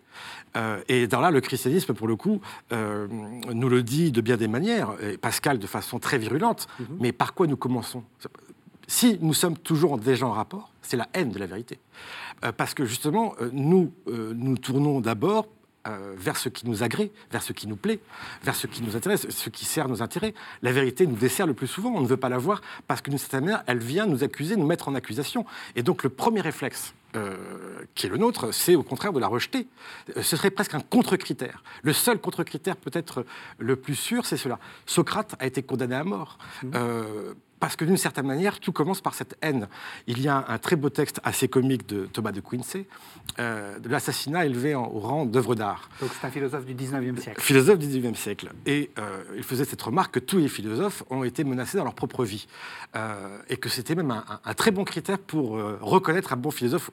[0.56, 2.40] Euh, et dans là, le christianisme, pour le coup,
[2.72, 3.06] euh,
[3.52, 6.68] nous le dit de bien des manières, et Pascal de façon très virulente,
[7.00, 8.02] mais par quoi nous commençons?
[8.86, 11.78] Si nous sommes toujours déjà en rapport, c'est la haine de la vérité.
[12.44, 15.46] Euh, parce que justement, euh, nous euh, nous tournons d'abord
[15.88, 18.00] euh, vers ce qui nous agrée, vers ce qui nous plaît,
[18.42, 20.34] vers ce qui nous intéresse, ce qui sert nos intérêts.
[20.62, 23.10] La vérité nous dessert le plus souvent, on ne veut pas la voir parce que
[23.10, 25.46] d'une certaine manière, elle vient nous accuser, nous mettre en accusation.
[25.76, 27.36] Et donc le premier réflexe euh,
[27.94, 29.66] qui est le nôtre, c'est au contraire de la rejeter.
[30.16, 31.62] Euh, Ce serait presque un contre-critère.
[31.82, 33.24] Le seul contre-critère peut-être
[33.58, 34.58] le plus sûr, c'est cela.
[34.84, 36.36] Socrate a été condamné à mort.
[36.74, 39.68] Euh, parce que d'une certaine manière, tout commence par cette haine.
[40.06, 42.86] Il y a un très beau texte assez comique de Thomas de Quincey,
[43.38, 45.88] euh, de l'assassinat élevé en- au rang d'œuvre d'art.
[46.00, 47.40] Donc c'est un philosophe du 19e siècle.
[47.40, 48.50] Philosophe du XIXe siècle.
[48.66, 51.94] Et euh, il faisait cette remarque que tous les philosophes ont été menacés dans leur
[51.94, 52.46] propre vie.
[52.96, 55.50] Euh, et que c'était même un, un- un très bon critère pour
[55.80, 56.90] reconnaître un bon philosophe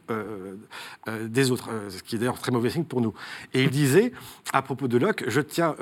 [1.08, 3.14] des autres, ce qui est d'ailleurs très mauvais signe pour nous.
[3.54, 4.12] Et il disait,
[4.54, 5.76] à propos de Locke, je tiens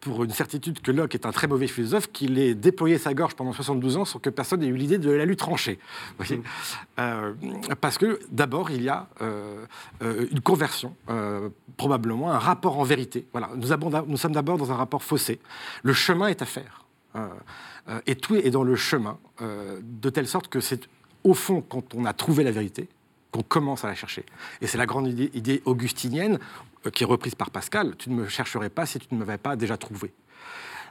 [0.00, 3.34] pour une certitude que Locke est un très mauvais philosophe, qu'il ait déployé sa gorge
[3.34, 5.78] pendant 72 ans sans que personne ait eu l'idée de la lui trancher.
[6.18, 6.42] Vous voyez
[6.98, 7.32] Euh,
[7.80, 9.64] parce que d'abord, il y a euh,
[10.02, 13.26] euh, une conversion, euh, probablement un rapport en vérité.
[13.32, 15.40] Voilà, nous, sommes d'abord dans un rapport faussé.
[15.82, 16.84] Le chemin est à faire.
[17.16, 17.28] Euh,
[17.88, 20.88] euh, et tout est dans le chemin, euh, de telle sorte que c'est
[21.24, 22.88] au fond, quand on a trouvé la vérité,
[23.30, 24.24] qu'on commence à la chercher.
[24.60, 27.96] Et c'est la grande idée, idée augustinienne euh, qui est reprise par Pascal.
[27.96, 30.12] Tu ne me chercherais pas si tu ne m'avais pas déjà trouvé.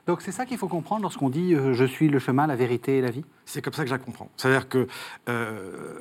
[0.08, 2.98] Donc c'est ça qu'il faut comprendre lorsqu'on dit euh, je suis le chemin, la vérité
[2.98, 3.24] et la vie?
[3.46, 4.30] C'est comme ça que je la comprends.
[4.38, 4.88] C'est-à-dire que
[5.28, 5.94] euh,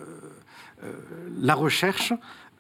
[0.84, 0.92] euh,
[1.40, 2.12] la recherche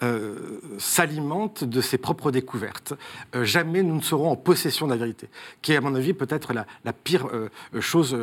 [0.02, 2.94] euh, s'alimente de ses propres découvertes.
[3.34, 5.28] Euh, jamais nous ne serons en possession de la vérité,
[5.62, 7.48] qui est à mon avis peut-être la, la pire euh,
[7.80, 8.16] chose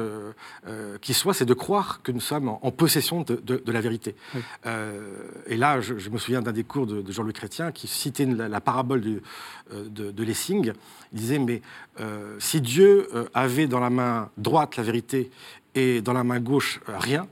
[1.02, 3.82] qui soit, c'est de croire que nous sommes en, en possession de, de- de la
[3.82, 4.16] vérité.
[4.34, 4.42] Oui.
[5.48, 8.26] Et là, je, je me souviens d'un des cours de, de Jean-Louis Chrétien qui citait
[8.26, 9.22] la, la parabole du-
[9.72, 10.74] de, Lessing.
[11.14, 11.62] Il disait, mais
[12.40, 15.30] si Dieu avait dans la main droite la vérité
[15.76, 17.28] et dans la main gauche rien,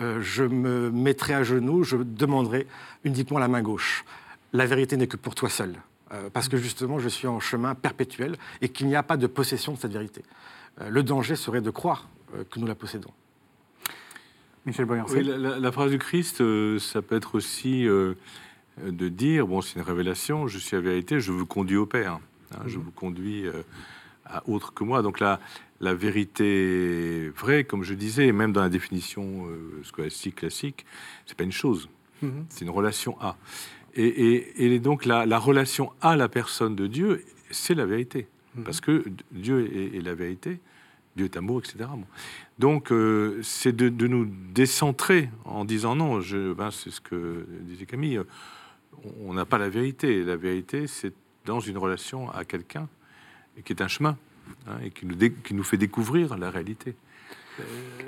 [0.00, 2.66] euh, je me mettrai à genoux, je demanderai
[3.04, 4.04] uniquement la main gauche.
[4.52, 5.74] La vérité n'est que pour toi seul,
[6.12, 9.26] euh, parce que justement je suis en chemin perpétuel et qu'il n'y a pas de
[9.26, 10.22] possession de cette vérité.
[10.80, 13.10] Euh, le danger serait de croire euh, que nous la possédons.
[14.64, 15.22] Michel Boyancé.
[15.22, 16.38] la, phrase du Christ,
[16.78, 21.30] ça peut être aussi de dire, bon, c'est une révélation, je suis la vérité, je
[21.30, 22.18] vous conduis au Père.
[22.52, 22.82] Hein, je mhm.
[22.82, 23.44] vous conduis
[24.24, 25.02] à autre que moi.
[25.02, 25.38] Donc la,
[25.80, 29.46] la vérité vraie, comme je disais, même dans la définition
[29.82, 30.86] scolastique classique,
[31.26, 31.88] c'est pas une chose,
[32.22, 32.46] mhm.
[32.48, 33.36] c'est une relation à.
[33.94, 38.28] Et, donc la, relation à la personne de Dieu, c'est la vérité.
[38.54, 38.64] Mhm.
[38.64, 40.60] Parce que Dieu est, la vérité,
[41.16, 41.88] Dieu est amour, etc.
[42.58, 46.20] Donc euh, c'est de, nous décentrer en disant non,
[46.56, 48.20] ben, c'est ce que disait Camille,
[49.20, 50.22] on n'a pas la vérité.
[50.24, 51.12] La vérité, c'est
[51.44, 52.88] dans une relation à quelqu'un
[53.64, 54.18] qui est un chemin
[54.66, 55.06] hein, et qui
[55.54, 56.94] nous, fait découvrir la réalité.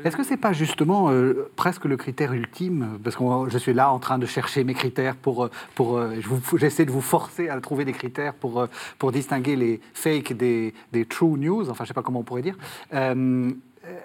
[0.04, 3.90] Est-ce que c'est pas justement euh, presque le critère ultime Parce que je suis là
[3.90, 5.44] en train de chercher mes critères pour.
[5.44, 6.16] Euh, pour euh,
[6.56, 8.68] J'essaie de vous forcer à trouver des critères pour,
[8.98, 12.42] pour distinguer les fakes des, des true news, enfin je sais pas comment on pourrait
[12.42, 12.58] dire.
[12.92, 13.52] Euh,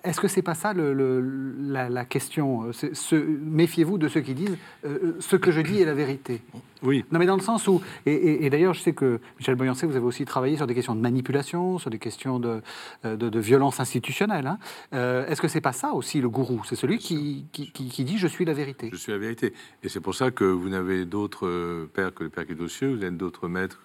[0.03, 2.65] est-ce que c'est pas ça la, question?
[2.65, 6.41] Euh, Méfiez-vous de ceux qui disent euh, ce que je dis est la vérité.
[6.83, 7.05] Oui.
[7.11, 10.05] Non, mais dans le sens où, et, d'ailleurs, je sais que Michel Boyancé, vous avez
[10.05, 12.61] aussi travaillé sur des questions de manipulation, sur des questions de,
[13.03, 14.47] de, violence institutionnelle.
[14.47, 14.57] Hein.
[15.27, 16.61] Est-ce que c'est pas ça aussi le gourou?
[16.65, 18.89] C'est celui qui, qui, dit je suis la vérité.
[18.91, 19.53] Je suis la vérité.
[19.83, 22.67] Et c'est pour ça que vous n'avez d'autres pères que le père qui est aux
[22.67, 23.81] cieux, vous avez d'autres maîtres.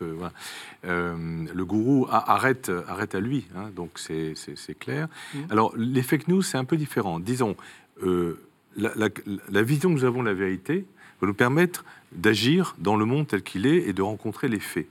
[0.83, 3.47] le gourou arrête, arrête à lui.
[3.57, 4.35] Hein, donc c'est
[4.79, 5.09] clair.
[5.35, 5.39] Mmh.
[5.51, 7.21] Alors les fake news, c'est un peu différent.
[7.21, 7.57] Disons,
[8.03, 8.39] euh,
[8.77, 10.87] la, vision que nous avons de la vérité
[11.21, 14.89] va nous permettre d'agir dans le monde tel qu'il est et de rencontrer les faits.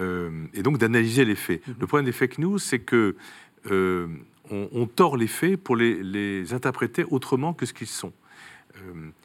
[0.00, 1.66] Euh, et donc d'analyser les faits.
[1.66, 1.74] Mhm.
[1.80, 3.16] Le problème des fake news, c'est que
[3.70, 4.08] euh,
[4.50, 8.12] on, tord les faits pour les, interpréter autrement que ce qu'ils sont.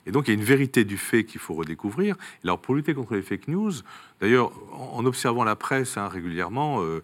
[0.08, 2.16] et donc il y a une vérité du fait qu'il faut redécouvrir.
[2.44, 3.72] alors pour lutter contre les fake news,
[4.20, 7.04] d'ailleurs en, observant la presse hein, régulièrement, euh,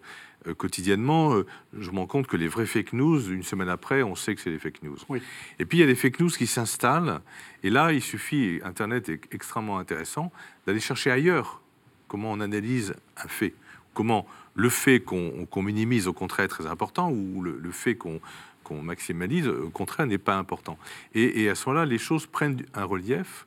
[0.54, 1.46] quotidiennement, euh,
[1.78, 4.40] je me rends compte que les vrais fake news, une semaine après, on sait que
[4.40, 4.96] c'est des fake news.
[5.58, 7.20] Et puis il y a des fake news qui s'installent,
[7.62, 10.32] et là, il suffit, Internet est extrêmement intéressant,
[10.66, 11.60] d'aller chercher ailleurs
[12.06, 13.54] comment on analyse un fait,
[13.94, 18.20] comment le fait qu'on minimise, au contraire, est très important, ou le, fait qu'on
[18.82, 20.78] maximalise, au contraire, n'est pas important.
[21.14, 23.46] Et, et à ce moment-là, les choses prennent un relief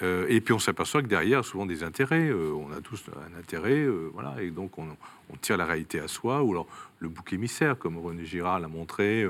[0.00, 2.28] euh, et puis on s'aperçoit que derrière, souvent des intérêts.
[2.28, 4.86] Euh, on a tous un intérêt, euh, voilà, et donc on,
[5.42, 6.42] tire la réalité à soi.
[6.42, 6.66] Ou alors
[7.00, 9.26] le bouc émissaire, comme René Girard l'a montré,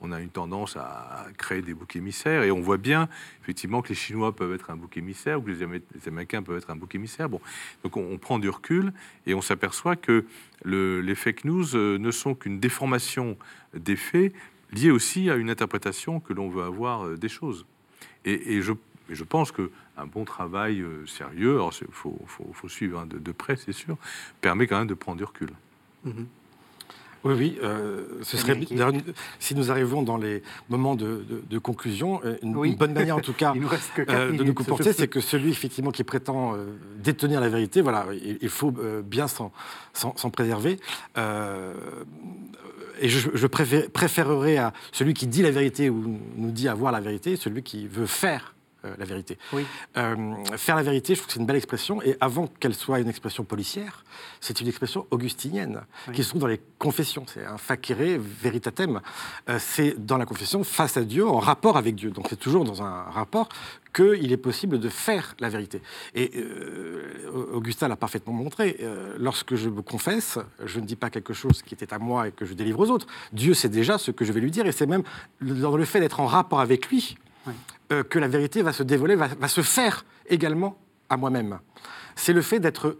[0.00, 3.08] on a une tendance à, créer des boucs émissaires, et on voit bien
[3.42, 5.62] effectivement que les Chinois peuvent être un bouc émissaire, ou que les,
[6.06, 7.28] Américains peuvent être un bouc émissaire.
[7.28, 7.40] Bon,
[7.82, 8.92] donc on, prend du recul
[9.26, 10.24] et on s'aperçoit que
[10.64, 13.36] les fake news ne sont qu'une déformation
[13.74, 14.32] des faits,
[14.72, 17.66] liée aussi à une interprétation que l'on veut avoir des choses.
[18.24, 19.52] Et, je pense
[20.00, 23.96] qu'un bon travail euh, sérieux, il faut, suivre hein, de, près, c'est sûr,
[24.40, 25.50] permet quand même de prendre du recul.
[26.04, 26.26] Mhm.
[27.22, 27.58] Oui, oui.
[27.62, 28.58] Euh, ce serait,
[29.38, 33.52] si nous arrivons dans les moments de, conclusion, euh, une, bonne manière en tout cas
[33.54, 36.56] de nous comporter, c'est que celui effectivement qui prétend
[36.96, 38.72] détenir la vérité, voilà, il, faut
[39.04, 39.50] bien s'en
[40.32, 40.78] préserver.
[41.16, 47.00] et je, je préférerais à celui qui dit la vérité ou nous dit avoir la
[47.00, 49.38] vérité, celui qui veut faire euh, la vérité.
[49.96, 53.00] Euh, faire la vérité, je trouve que c'est une belle expression, et avant qu'elle soit
[53.00, 54.04] une expression policière,
[54.40, 57.24] c'est une expression augustinienne, qui se trouve dans les confessions.
[57.26, 59.00] C'est un facere veritatem.
[59.48, 62.10] Euh, c'est dans la confession face à Dieu, en rapport avec Dieu.
[62.10, 63.48] Donc c'est toujours dans un rapport
[63.92, 65.82] qu'il est possible de faire la vérité.
[66.14, 66.30] Et
[67.52, 68.78] Augustin l'a parfaitement montré.
[69.18, 72.32] lorsque je me confesse, je ne dis pas quelque chose qui était à moi et
[72.32, 73.08] que je délivre aux autres.
[73.32, 75.02] Dieu sait déjà ce que je vais lui dire, et c'est même
[75.40, 77.16] dans le fait d'être en rapport avec lui
[77.92, 80.78] euh, que la vérité va se dévoiler, va se faire également
[81.08, 81.58] à moi-même.
[82.14, 82.98] C'est le fait d'être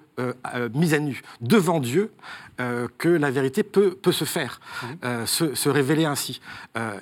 [0.75, 2.13] mise à nu devant Dieu
[2.61, 4.61] euh, que la vérité peut, peut se faire,
[5.25, 6.41] se, se, révéler ainsi.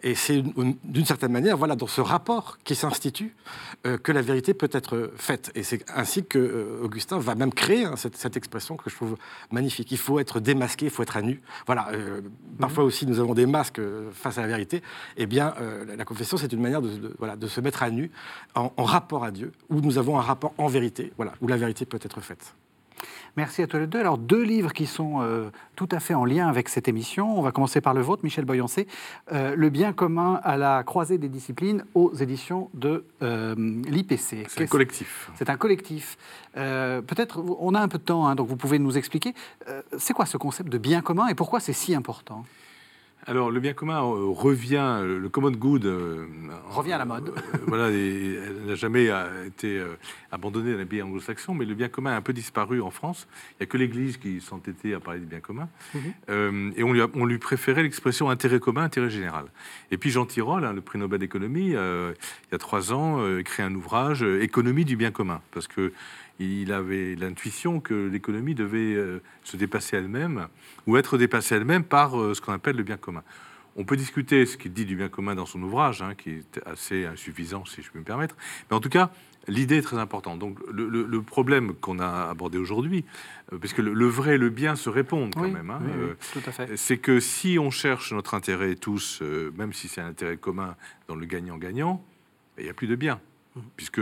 [0.02, 0.42] et c'est
[0.84, 3.34] d'une certaine manière, voilà, dans ce rapport qui s'institue,
[3.82, 5.50] que la vérité peut être faite.
[5.54, 9.16] Et c'est ainsi que Augustin va même créer hein, cette, cette, expression que je trouve
[9.50, 9.90] magnifique.
[9.90, 11.40] Il faut être démasqué, il faut être à nu.
[11.66, 11.88] Voilà.
[12.60, 13.80] Parfois aussi, nous avons des masques
[14.12, 14.82] face à la vérité.
[15.16, 15.54] Eh bien,
[15.96, 18.10] la confession, c'est une manière de, voilà, de se mettre à nu
[18.54, 21.56] en, en rapport à Dieu, où nous avons un rapport en vérité, voilà, où la
[21.56, 22.54] vérité peut être faite.
[23.38, 24.00] Merci à tous les deux.
[24.00, 27.38] Alors, deux livres qui sont euh, tout à fait en lien avec cette émission.
[27.38, 28.88] On va commencer par le vôtre, Michel Boyancé.
[29.30, 33.54] Euh, le bien commun à la croisée des disciplines aux éditions de euh,
[33.86, 34.44] l'IPC.
[34.48, 35.30] C'est un collectif.
[35.36, 36.18] C'est un collectif.
[36.52, 39.34] Peut-être, on a un peu de temps, hein, donc vous pouvez nous expliquer.
[39.98, 42.44] c'est quoi ce concept de bien commun et pourquoi c'est si important?
[43.26, 46.26] Alors, le bien commun euh, revient, le common good euh,
[46.70, 47.28] revient à la mode.
[47.28, 49.10] Euh, voilà, elle n'a jamais
[49.46, 49.82] été
[50.32, 53.28] abandonnée dans les pays anglo-saxons, mais le bien commun a un peu disparu en France.
[53.52, 55.68] Il n'y a que l'Église qui s'entêtait à parler du bien commun.
[55.94, 56.72] Mhm.
[56.76, 59.46] et on lui, on lui préférait l'expression intérêt commun, intérêt général.
[59.90, 63.62] Et puis Jean Tirole, hein, le prix Nobel d'économie, il y a trois ans, écrit
[63.62, 65.92] un ouvrage Économie du bien commun, parce que
[66.38, 70.48] il avait l'intuition que l'économie devait euh, se dépasser elle-même
[70.86, 73.22] ou être dépassée elle-même par euh, ce qu'on appelle le bien commun.
[73.76, 76.60] On peut discuter ce qu'il dit du bien commun dans son ouvrage, hein, qui est
[76.66, 78.36] assez insuffisant, si je peux me permettre,
[78.70, 79.10] mais en tout cas,
[79.46, 80.40] l'idée est très importante.
[80.40, 83.04] Donc, le, problème qu'on a abordé aujourd'hui,
[83.52, 85.80] euh, parce que le, vrai et le bien se répondent quand même, hein,
[86.74, 89.22] c'est que si on cherche notre intérêt tous,
[89.56, 90.76] même si c'est un intérêt commun
[91.06, 92.04] dans le gagnant-gagnant,
[92.56, 93.20] ben, il n'y a plus de bien.
[93.76, 94.00] Puisque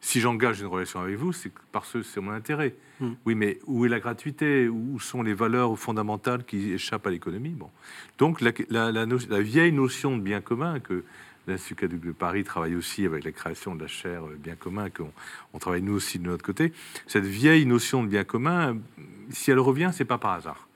[0.00, 2.74] si j'engage une relation avec vous, c'est parce que c'est mon intérêt.
[3.00, 3.12] Hmm.
[3.24, 4.68] Oui, mais où est la gratuité?
[4.68, 7.50] Où sont les valeurs fondamentales qui échappent à l'économie?
[7.50, 7.70] Bon.
[8.18, 11.04] Donc la, vieille notion de bien commun que
[11.46, 15.10] l'Institut de Paris travaille aussi avec la création de la chaire bien commun, qu'on
[15.54, 16.72] on travaille nous aussi de notre côté,
[17.06, 18.76] cette vieille notion de bien commun,
[19.30, 20.68] si elle revient, c'est pas par hasard.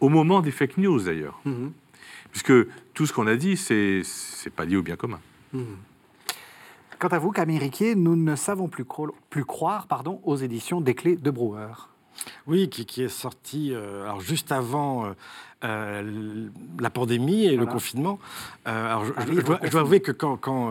[0.00, 1.40] Au moment des fake news d'ailleurs.
[1.44, 1.68] Hmm.
[2.30, 2.52] Puisque
[2.94, 4.02] tout ce qu'on a dit, c'est
[4.56, 5.20] pas lié au bien commun.
[7.04, 8.86] Quant à vous, Camille Riquier, nous ne savons plus,
[9.28, 11.74] plus croire pardon, aux éditions des Clés de Brouwer.
[12.46, 15.12] Oui, qui, est sorti euh, alors juste avant euh,
[15.64, 16.48] euh,
[16.78, 18.18] la pandémie et le confinement.
[18.64, 20.70] alors je, dois, avouer que quand,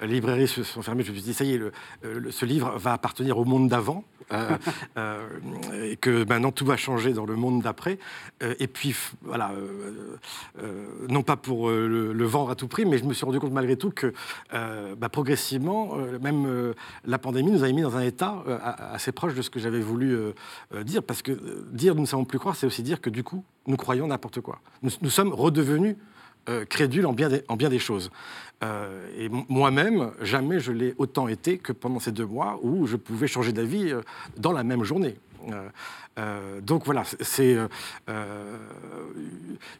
[0.00, 1.60] les librairies se sont fermées, je me suis dit, ça y est,
[2.30, 4.04] ce livre va appartenir au monde d'avant.
[4.32, 4.56] Euh,
[4.98, 7.98] euh, et que maintenant tout va changer dans le monde d'après.
[8.42, 9.52] Euh, et puis, voilà,
[11.08, 13.76] non pas pour le, vendre à tout prix, mais je me suis rendu compte malgré
[13.76, 14.12] tout que
[14.52, 16.74] bah, progressivement, même
[17.04, 18.42] la pandémie nous a mis dans un état
[18.92, 20.18] assez proche de ce que j'avais voulu
[20.82, 21.02] dire.
[21.02, 21.32] Parce que
[21.70, 24.40] dire nous ne savons plus croire, c'est aussi dire que du coup, nous croyons n'importe
[24.40, 24.60] quoi.
[24.82, 25.96] nous sommes redevenus
[26.48, 28.12] euh, crédule en bien, des, en bien des choses.
[28.62, 32.94] Euh, et moi-même, jamais je l'ai autant été que pendant ces deux mois où je
[32.94, 34.02] pouvais changer d'avis euh,
[34.36, 35.16] dans la même journée.
[36.62, 37.56] donc voilà, c'est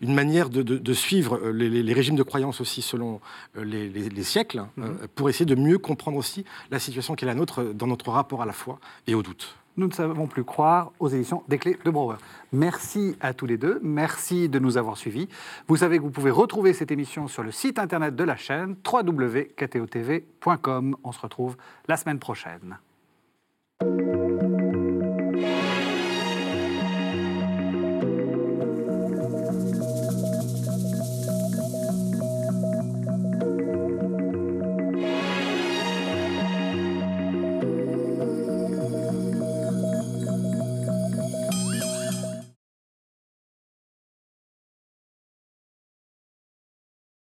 [0.01, 3.20] une manière de, suivre les, régimes de croyance aussi selon
[3.57, 5.09] les, siècles, hein, mm-hmm.
[5.14, 8.43] pour essayer de mieux comprendre aussi la situation qui est la nôtre dans notre rapport
[8.43, 9.57] à la foi et au doute.
[9.77, 12.16] Nous ne savons plus croire aux éditions des clés de Brouwer.
[12.53, 13.79] Merci à tous les deux.
[13.83, 15.29] Merci de nous avoir suivis.
[15.68, 18.77] Vous savez que vous pouvez retrouver cette émission sur le site internet de la chaîne
[18.91, 20.16] www.ktotv.com.
[21.05, 21.57] On se retrouve
[21.89, 22.79] la semaine prochaine.